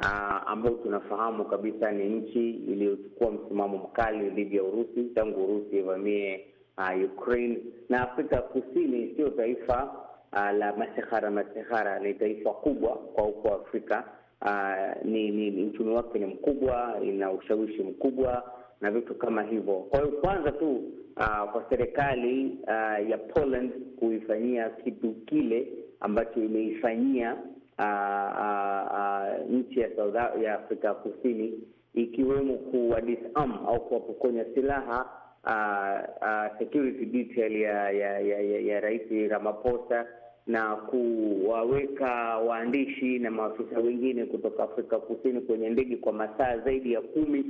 uh, 0.00 0.50
ambao 0.50 0.72
tunafahamu 0.74 1.44
kabisa 1.44 1.90
ni 1.92 2.04
nchi 2.08 2.50
iliyochukua 2.50 3.30
msimamo 3.30 3.78
mkali 3.78 4.30
dhidi 4.30 4.56
ya 4.56 4.62
Urusi 4.62 5.04
tangu 5.14 5.44
Urusi 5.44 5.78
ivamie 5.78 6.55
uh, 6.78 7.04
Ukraine. 7.04 7.58
Na 7.88 8.02
Afrika 8.02 8.42
Kusini 8.42 9.14
sio 9.16 9.28
taifa 9.30 9.94
uh, 10.32 10.50
la 10.58 10.72
masihara 10.76 11.30
masihara, 11.30 11.98
ni 11.98 12.14
taifa 12.14 12.50
kubwa 12.50 12.90
kwa 12.96 13.24
huko 13.24 13.54
Afrika. 13.54 14.04
Uh, 14.42 15.04
ni, 15.04 15.30
ni, 15.30 15.50
ni 15.50 15.62
uchumi 15.64 15.94
wake 15.94 16.18
ni 16.18 16.26
mkubwa, 16.26 16.96
ina 17.04 17.30
ushawishi 17.32 17.82
mkubwa 17.82 18.52
na 18.80 18.90
vitu 18.90 19.14
kama 19.14 19.42
hivyo. 19.42 19.74
Kwa 19.74 20.00
hiyo 20.00 20.12
kwanza 20.12 20.52
tu 20.52 20.76
uh, 21.16 21.50
kwa 21.52 21.64
serikali 21.70 22.58
uh, 22.62 23.10
ya 23.10 23.18
Poland 23.18 23.72
kuifanyia 23.98 24.68
kitu 24.70 25.12
kile 25.12 25.68
ambacho 26.00 26.44
imeifanyia 26.44 27.34
uh, 27.78 27.84
uh, 27.84 28.92
uh, 28.92 29.50
nchi 29.50 29.80
ya 29.80 29.96
South 29.96 30.14
ya 30.42 30.54
Afrika 30.54 30.94
Kusini, 30.94 31.52
ikiwemo 31.94 32.54
kuwa 32.54 33.00
disarm 33.00 33.52
au 33.66 33.80
kuwapokonya 33.88 34.44
silaha 34.54 35.06
uh, 35.46 35.98
uh, 36.22 36.58
security 36.58 37.04
detail 37.06 37.52
ya 37.60 37.90
ya, 37.90 38.20
ya, 38.20 38.40
ya, 38.40 38.58
ya 38.60 38.80
Rais 38.80 39.30
Ramaphosa 39.30 40.06
na 40.46 40.76
kuwaweka 40.76 42.38
waandishi 42.38 43.18
na 43.18 43.30
maafisa 43.30 43.78
wengine 43.78 44.24
kutoka 44.24 44.62
Afrika 44.62 44.98
Kusini 44.98 45.40
kwenye 45.40 45.70
ndege 45.70 45.96
kwa 45.96 46.12
masaa 46.12 46.58
zaidi 46.58 46.92
ya 46.92 47.00
kumi. 47.00 47.44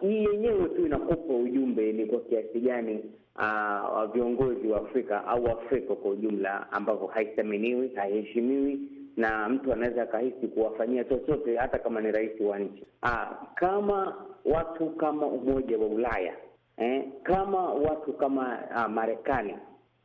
Hii 0.00 0.26
uh, 0.26 0.32
yenyewe 0.32 0.68
tu 0.68 0.86
inakupa 0.86 1.34
ujumbe 1.34 1.92
ni 1.92 2.06
kwa 2.06 2.20
kiasi 2.20 2.60
gani 2.60 3.04
uh, 3.36 4.04
viongozi 4.12 4.68
wa 4.68 4.80
Afrika 4.80 5.26
au 5.26 5.46
Afrika 5.48 5.94
kwa 5.94 6.10
ujumla 6.10 6.72
ambavyo 6.72 7.06
haithaminiwi, 7.06 7.88
haiheshimiwi 7.88 8.80
na 9.16 9.48
mtu 9.48 9.72
anaweza 9.72 10.02
akahisi 10.02 10.48
kuwafanyia 10.48 11.04
chochote 11.04 11.56
hata 11.56 11.78
kama 11.78 12.00
ni 12.00 12.12
rais 12.12 12.40
wa 12.40 12.58
nchi 12.58 12.84
uh, 13.02 13.28
kama 13.54 14.14
watu 14.44 14.86
kama 14.90 15.26
Umoja 15.26 15.78
wa 15.78 15.86
Ulaya 15.86 16.34
eh, 16.80 17.04
kama 17.22 17.72
watu 17.72 18.12
kama 18.12 18.70
ah, 18.70 18.88
Marekani 18.88 19.54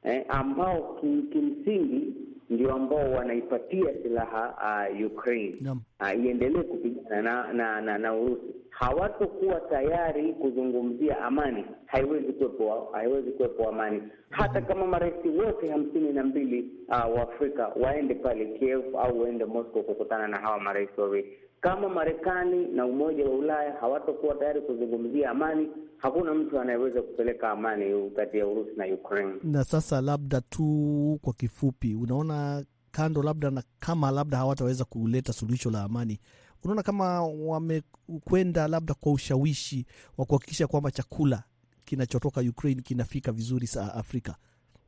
eh, 0.04 0.26
ambao 0.30 1.00
kimsingi 1.32 2.14
ndio 2.50 2.74
ambao 2.74 3.12
wanaipatia 3.12 3.94
silaha 4.04 4.56
uh, 4.92 5.06
Ukraine. 5.06 5.56
Uh, 6.02 6.26
iendelee 6.26 6.64
kupigana 6.64 7.22
na 7.22 7.54
na, 7.54 7.82
na, 7.82 7.98
na 7.98 8.14
Urusi, 8.16 8.56
hawatokuwa 8.70 9.60
tayari 9.60 10.34
kuzungumzia 10.34 11.22
amani. 11.22 11.66
Haiwezi 11.86 12.34
kuwepo, 12.34 12.90
haiwezi 12.94 13.32
kuwepo 13.32 13.70
amani. 13.70 14.02
Hata 14.30 14.62
kama 14.62 14.86
marais 14.88 15.14
wote 15.46 15.70
hamsini 15.72 16.14
na 16.14 16.24
mbili 16.24 16.72
uh, 16.88 16.94
wa 17.16 17.22
Afrika 17.22 17.68
waende 17.82 18.14
pale 18.16 18.46
Kiev 18.46 18.96
au 18.96 19.22
waende 19.22 19.46
Moscow 19.46 19.84
kukutana 19.84 20.28
na 20.28 20.38
hawa 20.38 20.60
marais 20.60 20.90
wawili 20.98 21.38
kama 21.66 21.90
Marekani 21.90 22.68
na 22.68 22.86
Umoja 22.86 23.24
wa 23.26 23.30
Ulaya 23.32 23.74
hawatakuwa 23.80 24.36
tayari 24.36 24.62
kuzungumzia 24.62 25.30
amani, 25.30 25.68
hakuna 25.98 26.34
mtu 26.34 26.60
anayeweza 26.60 27.02
kupeleka 27.02 27.50
amani 27.52 28.10
kati 28.16 28.38
ya 28.38 28.48
Urusi 28.48 28.72
na 28.78 28.86
Ukraine. 28.86 29.34
Na 29.44 29.64
sasa 29.64 30.02
labda 30.02 30.42
tu 30.42 31.20
kwa 31.22 31.34
kifupi, 31.34 31.96
unaona 31.96 32.64
kando 32.92 33.24
labda 33.24 33.52
na 33.52 33.64
kama 33.80 34.12
labda 34.12 34.38
hawataweza 34.38 34.86
kuleta 34.86 35.34
suluhisho 35.34 35.72
la 35.72 35.84
amani, 35.84 36.20
unaona 36.64 36.84
kama 36.84 37.24
wamekwenda 37.28 38.68
labda 38.68 38.94
kwa 38.94 39.12
ushawishi 39.12 39.86
wa 40.18 40.26
kuhakikisha 40.26 40.68
kwamba 40.68 40.92
chakula 40.92 41.44
kinachotoka 41.86 42.42
Ukraine 42.42 42.82
kinafika 42.82 43.32
vizuri 43.32 43.68
saa 43.68 43.94
Afrika? 43.94 44.36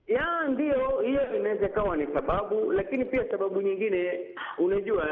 Ya, 0.08 0.48
ndiyo, 0.48 1.00
hiyo 1.06 1.36
inaweza 1.40 1.66
ikawa 1.66 1.98
ni 1.98 2.08
sababu, 2.14 2.72
lakini 2.72 3.06
pia 3.06 3.32
sababu 3.32 3.62
nyingine, 3.62 4.20
unajua 4.58 5.06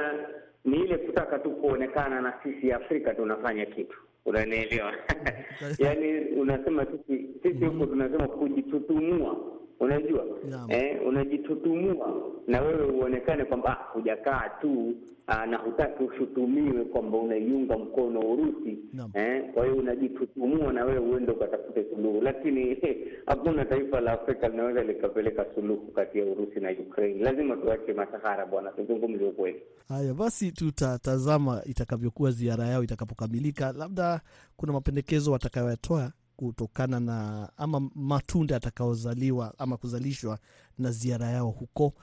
ni 0.66 0.78
ile 0.78 0.98
kutaka 0.98 1.40
tu 1.40 1.52
kuonekana 1.52 2.22
na 2.22 2.34
sisi 2.44 2.72
Afrika 2.72 3.14
tunafanya 3.16 3.66
kitu, 3.66 3.98
unanielewa? 4.26 4.94
Yaani 5.80 6.20
unasema 6.20 6.86
sisi 6.86 7.28
sisi 7.44 7.66
huko 7.66 7.86
tunasema 7.86 8.28
kujitutumua 8.28 9.38
unajua? 9.80 10.26
Eh, 10.70 11.02
unajitutumua 11.08 12.22
na 12.48 12.62
wewe 12.62 12.86
uonekane 12.86 13.46
kwamba 13.46 13.80
ah, 13.80 13.84
hujakaa 13.94 14.50
tu 14.62 14.94
ah, 15.28 15.46
na 15.46 15.58
hutaki 15.58 16.04
ushutumiwe 16.04 16.86
kwamba 16.86 17.18
unaiunga 17.18 17.78
mkono 17.78 18.20
Urusi. 18.20 18.78
Eh, 19.14 19.44
kwa 19.54 19.66
hiyo 19.66 19.78
unajitutumua 19.78 20.74
na 20.74 20.86
wewe 20.86 21.00
uende 21.00 21.32
ukatafute 21.32 21.86
suluhu, 21.96 22.22
lakini 22.22 22.78
hakuna 23.26 23.66
taifa 23.66 24.02
la 24.02 24.12
Afrika 24.12 24.48
linaweza 24.48 24.84
likapeleka 24.84 25.46
suluhu 25.56 25.88
kati 25.92 26.20
ya 26.20 26.26
Urusi 26.26 26.60
na 26.60 26.72
Ukraine. 26.72 27.24
Lazima 27.24 27.56
tuache 27.58 27.94
masahara 27.94 28.46
bwana, 28.46 28.72
tuzungumze 28.72 29.26
ukweli. 29.26 29.62
Haya 29.88 30.14
basi, 30.14 30.52
tutatazama 30.52 31.62
itakavyokuwa 31.66 32.32
ziara 32.32 32.68
yao 32.68 32.84
itakapokamilika. 32.84 33.72
Labda 33.78 34.22
kuna 34.58 34.74
mapendekezo 34.74 35.32
watakayoyatoa 35.32 36.12
kutokana 36.36 37.00
na 37.00 37.50
ama 37.58 37.90
matunda 37.96 38.54
yatakaozaliwa 38.54 39.54
ama 39.58 39.78
kuzalishwa 39.78 40.40
na 40.80 40.92
ziara 40.92 41.30
yao 41.30 41.50
huko 41.50 41.94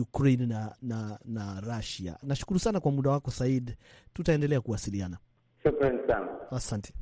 Ukraine 0.00 0.46
na, 0.46 0.74
na, 0.82 1.18
na 1.24 1.60
Russia. 1.60 2.18
Nashukuru 2.22 2.60
sana 2.60 2.80
kwa 2.80 2.92
muda 2.92 3.10
wako 3.10 3.30
Said, 3.30 3.76
tutaendelea 4.14 4.60
kuwasiliana. 4.60 5.18
Shukran 5.62 6.06
sana. 6.06 6.28
Asante. 6.50 6.92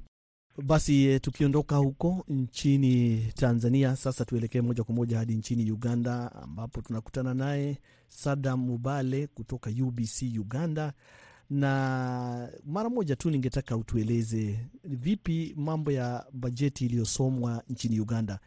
Basi 0.62 1.06
eh, 1.06 1.20
tukiondoka 1.20 1.76
huko 1.76 2.24
nchini 2.28 3.18
Tanzania, 3.34 3.96
sasa 3.96 4.24
tuelekee 4.24 4.60
moja 4.60 4.84
kwa 4.84 4.94
moja 4.94 5.18
hadi 5.18 5.34
nchini 5.34 5.70
Uganda, 5.70 6.32
ambapo 6.32 6.82
tunakutana 6.82 7.34
naye 7.34 7.78
Sadam 8.08 8.60
Mubale 8.60 9.26
kutoka 9.26 9.70
UBC 9.70 10.22
Uganda. 10.38 10.92
Na 11.50 12.48
mara 12.66 12.88
moja 12.90 13.16
tu 13.16 13.30
ningetaka 13.30 13.76
utueleze 13.76 14.58
vipi 14.84 15.54
mambo 15.56 15.90
ya 15.92 16.24
bajeti 16.32 16.84
iliyosomwa 16.86 17.62
nchini 17.68 18.00
Uganda. 18.00 18.38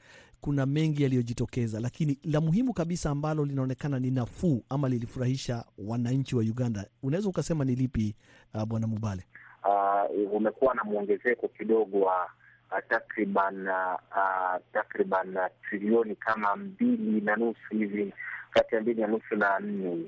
Kuna 0.41 0.65
mengi 0.65 1.03
yaliyojitokeza, 1.03 1.79
lakini 1.79 2.19
la 2.23 2.41
muhimu 2.41 2.73
kabisa 2.73 3.09
ambalo 3.09 3.45
linaonekana 3.45 3.99
ni 3.99 4.11
nafuu 4.11 4.63
ama 4.69 4.89
lilifurahisha 4.89 5.65
wananchi 5.77 6.35
wa 6.35 6.41
Uganda, 6.43 6.85
unaweza 7.03 7.29
ukasema 7.29 7.65
ni 7.65 7.75
lipi, 7.75 8.15
uh, 8.53 8.63
Bwana 8.63 8.87
Mubale? 8.87 9.23
uh, 9.65 10.33
umekuwa 10.33 10.75
na 10.75 10.83
mwongezeko 10.83 11.47
kidogo 11.47 11.99
wa 11.99 12.25
uh, 12.71 12.79
takriban 12.89 13.67
uh, 13.67 14.61
takriban 14.73 15.37
uh, 15.37 15.43
trilioni 15.69 16.15
kama 16.15 16.55
mbili 16.55 17.21
na 17.21 17.35
nusu 17.35 17.59
hivi 17.69 18.13
kati 18.51 18.75
ya 18.75 18.81
mbili 18.81 19.01
na 19.01 19.07
nusu 19.07 19.35
na 19.35 19.59
nne 19.59 20.05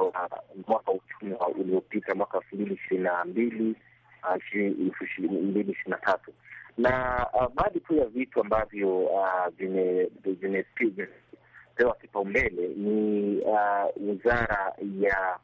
wa- 0.00 0.30
mwaka 0.68 0.90
wa 0.90 0.96
uchumi 0.96 1.34
uliopita 1.60 2.14
mwaka 2.14 2.38
elfu 2.38 2.54
mbili 2.56 2.74
ishirini 2.74 3.04
na 3.04 3.24
mbili 3.24 3.74
uh, 4.22 4.36
elfu 4.60 5.22
mbili 5.22 5.72
ishirini 5.72 5.90
na 5.90 5.96
tatu. 5.96 6.32
Na 6.78 7.26
uh, 7.34 7.46
baadhi 7.54 7.80
tu 7.80 7.94
ya 7.96 8.04
vitu 8.06 8.40
ambavyo 8.40 8.98
uh, 8.98 9.46
kipaumbele 11.94 12.68
ni 12.68 13.38
uh, 13.40 14.08
wizara 14.08 14.72
ya 15.00 15.38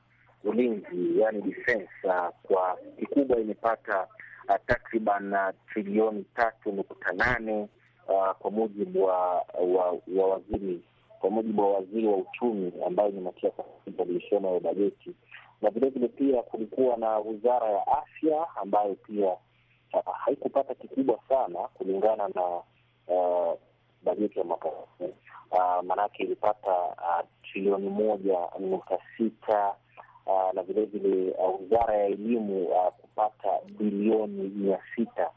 ulinzi 0.45 1.21
yani 1.21 1.43
defense 1.43 1.89
uh, 2.05 2.29
kwa 2.43 2.79
kikubwa 2.99 3.41
imepata 3.41 4.07
uh, 4.49 4.57
takriban 4.67 5.33
uh, 5.33 5.49
trilioni 5.73 6.25
tatu 6.37 6.73
nukta 6.73 7.13
nane 7.13 7.69
uh, 8.09 8.31
kwa 8.39 8.51
mujibu 8.51 9.05
wa, 9.05 9.19
wa, 9.61 9.99
wa 10.17 10.29
waziri 10.29 10.83
kwa 11.23 11.31
mujibu 11.31 11.63
wa 11.63 11.73
waziri 11.73 12.07
wa 12.07 12.17
uchumi 12.17 12.73
ambayo 12.87 13.11
ni 13.11 13.21
Matias 13.21 13.53
alisoma 14.01 14.49
ya 14.49 14.61
bajeti, 14.61 15.11
na 15.63 15.71
vilevile 15.71 16.09
pia 16.09 16.43
kulikuwa 16.43 16.97
na 16.97 17.19
wizara 17.19 17.71
ya 17.71 17.87
afya 17.87 18.47
ambayo 18.57 18.95
pia 18.95 19.27
uh, 19.93 20.15
haikupata 20.25 20.75
kikubwa 20.75 21.19
sana 21.29 21.59
kulingana 21.59 22.29
na 22.35 22.43
uh, 23.15 23.59
bajeti 24.05 24.39
ya 24.39 24.45
mwaka 24.45 24.69
huu 24.69 25.15
uh, 25.51 25.85
maanake 25.85 26.23
ilipata 26.23 26.73
uh, 26.83 27.27
trilioni 27.43 27.89
moja 27.89 28.39
nukta 28.59 28.99
sita 29.17 29.75
uh, 30.27 30.55
na 30.55 30.63
vilevile 30.63 31.31
uh, 31.33 31.61
wizara 31.61 31.95
ya 31.97 32.05
elimu 32.07 32.65
uh, 32.67 32.87
kupata 33.01 33.49
bilioni 33.79 34.43
mia 34.49 34.79
sita. 34.97 35.31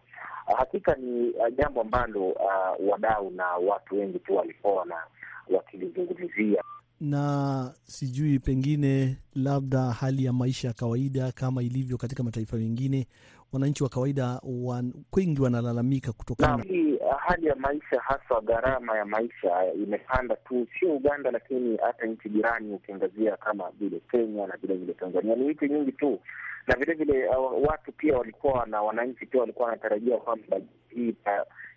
Uh, 0.48 0.58
hakika 0.58 0.96
ni 0.96 1.30
uh, 1.30 1.48
jambo 1.58 1.82
ambalo 1.82 2.28
uh, 2.30 2.90
wadau 2.92 3.30
na 3.32 3.46
watu 3.48 3.96
wengi 4.00 4.20
tu 4.20 4.36
walikuwa 4.36 4.86
na 4.86 5.04
wakilizungumzia. 5.50 6.64
Na 7.02 7.74
sijui 7.84 8.40
pengine 8.40 9.18
labda 9.36 9.80
hali 9.92 10.26
ya 10.26 10.34
maisha 10.34 10.68
ya 10.68 10.74
kawaida 10.74 11.32
kama 11.32 11.64
ilivyo 11.64 11.98
katika 11.98 12.24
mataifa 12.24 12.58
mengine, 12.58 13.08
wananchi 13.54 13.84
wa 13.84 13.90
kawaida 13.90 14.40
wan, 14.44 14.94
wengi 15.18 15.42
wanalalamika 15.42 16.12
kutokana 16.14 16.58
na 16.58 16.64
hii 16.64 16.94
uh, 16.94 17.20
hali 17.20 17.48
ya 17.48 17.56
maisha 17.56 18.00
haswa 18.02 18.42
gharama 18.42 18.98
ya 18.98 19.06
maisha 19.06 19.74
imepanda 19.74 20.36
tu, 20.36 20.68
sio 20.80 20.96
Uganda, 20.96 21.32
lakini 21.32 21.78
hata 21.78 22.06
nchi 22.06 22.30
jirani 22.30 22.74
ukiangazia 22.74 23.38
kama 23.38 23.72
vile 23.80 24.02
Kenya 24.12 24.48
na 24.48 24.58
vile 24.62 24.76
vile 24.76 24.94
Tanzania, 24.94 25.36
ni 25.36 25.48
nchi 25.48 25.70
nyingi 25.70 25.92
tu, 25.92 26.20
na 26.68 26.76
vile 26.76 26.94
vile 26.94 27.28
uh, 27.30 27.68
watu 27.68 27.92
pia 27.92 28.18
walikuwa 28.18 28.66
na 28.66 28.82
wananchi 28.82 29.26
pia 29.26 29.42
walikuwa 29.42 29.66
wanatarajia 29.70 30.18
kwamba 30.18 30.58
hii 30.90 31.16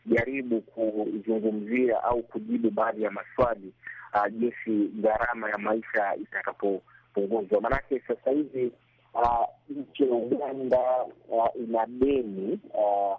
itajaribu 0.08 0.60
kuzungumzia 0.60 2.04
au 2.04 2.22
kujibu 2.22 2.70
baadhi 2.70 3.02
ya 3.02 3.10
maswali 3.10 3.72
uh, 4.14 4.32
jinsi 4.32 4.88
gharama 5.00 5.50
ya 5.50 5.58
maisha 5.58 6.16
itakapopunguzwa, 6.16 7.60
maanake 7.60 8.02
sasa 8.08 8.30
hivi 8.30 8.72
uh, 9.14 9.44
nchi 9.68 10.02
ya 10.02 10.10
Uganda 10.10 11.04
uh, 11.28 11.46
ina 11.68 11.86
deni 11.86 12.58
uh, 12.74 13.18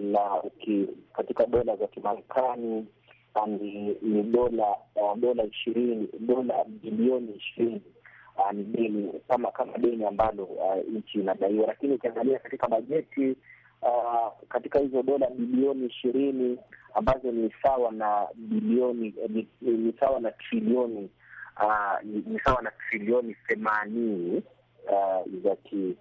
la 0.00 0.42
katika 1.12 1.46
dola 1.46 1.76
za 1.76 1.86
Kimarekani 1.86 2.86
uh, 3.34 3.46
ni, 3.48 4.22
dola 4.22 4.76
uh, 4.96 5.16
dola 5.18 5.44
ishirini 5.44 6.08
dola 6.18 6.64
bilioni 6.64 7.32
ishirini 7.32 7.80
ni 8.52 8.64
deni 8.64 9.12
kama 9.28 9.50
kama 9.50 9.78
deni 9.78 10.04
ambalo 10.04 10.44
uh, 10.44 10.76
nchi 10.92 11.18
inadaiwa, 11.20 11.66
lakini 11.66 11.94
ukiangalia 11.94 12.38
katika 12.38 12.68
bajeti 12.68 13.36
uh, 13.84 14.32
katika 14.48 14.78
hizo 14.78 15.02
dola 15.02 15.26
bilioni 15.30 15.86
ishirini 15.86 16.58
ambazo 16.94 17.32
ni 17.32 17.54
sawa 17.62 17.92
na 17.92 18.26
bilioni 18.34 19.14
eh, 19.22 19.46
ni 19.62 19.94
sawa 20.00 20.20
na 20.20 20.30
trilioni 20.30 21.10
uh, 21.56 22.02
ni, 22.04 22.24
ni 22.26 22.40
sawa 22.40 22.62
na 22.62 22.70
trilioni 22.70 23.36
themanini 23.48 24.42
uh, 24.86 25.42
za 25.42 25.56
ki 25.56 25.96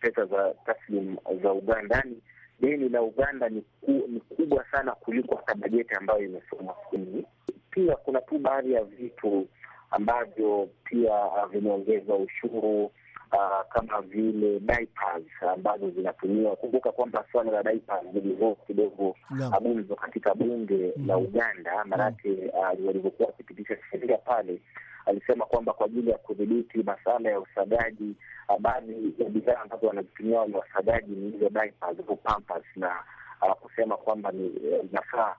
pesa 0.00 0.24
za 0.26 0.54
taslim 0.66 1.16
za 1.42 1.52
Uganda. 1.52 1.96
Yani 1.96 2.16
deni 2.60 2.88
la 2.88 3.02
Uganda 3.02 3.48
ni, 3.48 3.62
ku, 3.80 3.90
ni 4.08 4.20
kubwa 4.20 4.64
sana 4.72 4.92
kuliko 4.92 5.36
hata 5.36 5.54
bajeti 5.54 5.94
ambayo 5.94 6.24
imesoma 6.24 6.72
kumi. 6.72 7.24
Pia 7.70 7.96
kuna 7.96 8.20
tu 8.20 8.38
baadhi 8.38 8.72
ya 8.72 8.84
vitu 8.84 9.48
ambavyo 9.90 10.68
pia 10.84 11.24
uh, 11.24 11.46
vimeongeza 11.50 12.14
ushuru 12.14 12.90
uh, 13.32 13.72
kama 13.72 14.00
vile 14.00 14.60
diapers 14.60 15.42
ambazo 15.52 15.90
zinatumiwa. 15.90 16.56
Kumbuka 16.56 16.92
kwamba 16.92 17.24
swala 17.32 17.50
la 17.52 17.62
diapers 17.62 18.04
lilivyo 18.14 18.54
kidogo 18.66 19.16
gumzo 19.60 19.94
katika 19.96 20.34
bunge 20.34 20.92
la 21.06 21.16
Mhm. 21.18 21.24
Uganda, 21.26 21.84
maanake 21.84 22.30
uh, 22.52 22.86
walivyokuwa 22.86 23.26
wakipitisha 23.28 23.76
sheria 23.90 24.18
pale 24.18 24.60
alisema 25.06 25.44
kwamba 25.46 25.72
kwa 25.72 25.86
ajili 25.86 26.10
ya 26.10 26.18
kudhibiti 26.18 26.82
masala 26.82 27.30
ya 27.30 27.40
usagaji, 27.40 28.14
uh, 28.48 28.58
baadhi 28.60 29.14
ya 29.18 29.28
bidhaa 29.28 29.60
ambazo 29.60 29.86
wanazitumia 29.86 30.40
wale 30.40 30.56
wasagaji 30.56 31.12
ni 31.12 31.30
hizo 31.30 31.48
diapers 31.48 31.98
au 32.08 32.16
pampers, 32.16 32.64
na 32.76 32.96
uh, 33.42 33.52
kusema 33.52 33.96
kwamba 33.96 34.32
ni 34.32 34.46
eh, 34.46 34.80
inafaa 34.92 35.36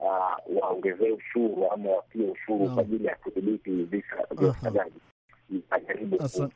uh, 0.00 0.56
waongezee 0.62 1.10
ushuru 1.10 1.70
ama 1.72 1.90
wapie 1.90 2.30
ushuru 2.30 2.70
kwa 2.74 2.82
ajili 2.82 3.04
ya 3.06 3.14
kudhibiti 3.16 3.70
visa 3.70 4.16
vya 4.30 4.48
usagaji. 4.48 5.00
Asa- 6.20 6.48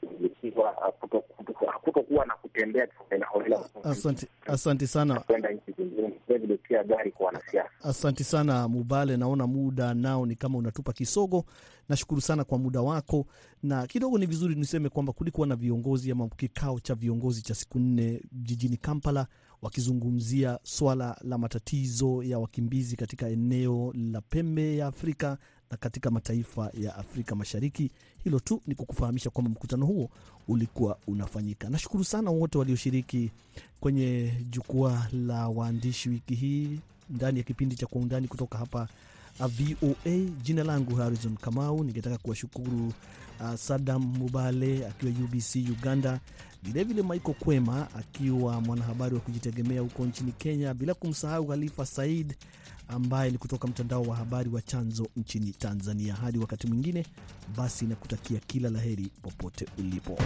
kutokuwa 1.85 2.27
na 2.27 2.35
kutembea 2.35 2.87
kiholela 2.87 3.69
Asante, 3.85 4.27
asante 4.47 4.87
sana, 4.87 5.21
kwenda 5.21 5.51
nchi 5.51 5.73
zingine, 5.79 6.13
vilevile 6.29 6.57
pia 6.57 6.85
gari 6.85 7.13
kwa 7.13 7.27
wanasiasa. 7.27 7.71
asante 7.83 8.25
sana 8.25 8.69
Mubale. 8.69 9.17
Naona 9.17 9.47
muda 9.47 9.95
nao 9.95 10.27
ni 10.27 10.37
kama 10.37 10.59
unatupa 10.59 10.93
kisogo. 10.93 11.45
Nashukuru 11.89 12.21
sana 12.21 12.45
kwa 12.45 12.59
muda 12.59 12.81
wako, 12.81 13.27
na 13.63 13.87
kidogo 13.87 14.19
ni 14.19 14.27
vizuri 14.27 14.55
niseme 14.55 14.89
kwamba 14.89 15.13
kulikuwa 15.13 15.47
na 15.47 15.57
viongozi 15.57 16.11
ama 16.11 16.29
kikao 16.29 16.81
cha 16.81 16.95
viongozi 16.95 17.43
cha 17.43 17.55
siku 17.55 17.79
nne 17.79 18.23
jijini 18.33 18.77
Kampala 18.77 19.27
wakizungumzia 19.63 20.59
swala 20.63 21.17
la 21.23 21.39
matatizo 21.39 22.23
ya 22.23 22.39
wakimbizi 22.39 22.97
katika 22.97 23.29
eneo 23.29 23.93
la 24.13 24.21
pembe 24.21 24.77
ya 24.77 24.87
Afrika 24.87 25.39
na 25.71 25.77
katika 25.77 26.11
mataifa 26.11 26.71
ya 26.81 26.97
Afrika 26.97 27.35
Mashariki. 27.35 27.91
Hilo 28.25 28.41
tu 28.41 28.63
ni 28.67 28.75
kukufahamisha 28.75 29.31
kwamba 29.31 29.51
mkutano 29.51 29.87
huo 29.87 30.11
ulikuwa 30.49 30.99
unafanyika. 31.07 31.69
Nashukuru 31.71 32.05
sana 32.05 32.31
wote 32.31 32.59
walioshiriki 32.59 33.31
kwenye 33.81 34.33
jukwaa 34.51 35.09
la 35.13 35.49
waandishi 35.49 36.09
wiki 36.09 36.35
hii 36.35 36.81
ndani 37.11 37.39
ya 37.39 37.45
kipindi 37.45 37.77
cha 37.77 37.87
Kwa 37.87 38.01
Undani 38.03 38.29
kutoka 38.29 38.59
hapa 38.59 38.89
VOA. 39.41 40.17
Jina 40.43 40.65
langu 40.65 40.95
Harrison 40.97 41.37
Kamau, 41.37 41.85
ningetaka 41.85 42.19
kuwashukuru 42.19 42.93
uh, 43.41 43.55
Sadam 43.55 44.03
Mubale 44.19 44.87
akiwa 44.87 45.13
UBC 45.25 45.57
Uganda, 45.71 46.21
vilevile 46.63 47.03
Michael 47.03 47.35
Kwema 47.39 47.89
akiwa 47.95 48.61
mwanahabari 48.61 49.15
wa 49.15 49.21
kujitegemea 49.21 49.81
huko 49.81 50.07
nchini 50.07 50.33
Kenya, 50.33 50.75
bila 50.75 50.95
kumsahau 50.95 51.47
Khalifa 51.47 51.87
Said 51.87 52.35
ambaye 52.89 53.31
ni 53.31 53.39
kutoka 53.39 53.69
mtandao 53.69 54.03
wa 54.03 54.17
habari 54.17 54.49
wa 54.51 54.63
Chanzo 54.63 55.07
nchini 55.17 55.53
Tanzania. 55.53 56.15
Hadi 56.15 56.39
wakati 56.39 56.67
mwingine, 56.67 57.07
basi 57.57 57.85
nakutakia 57.87 58.41
kila 58.47 58.71
la 58.71 58.81
heri 58.81 59.11
popote 59.23 59.67
ulipo. 59.79 60.19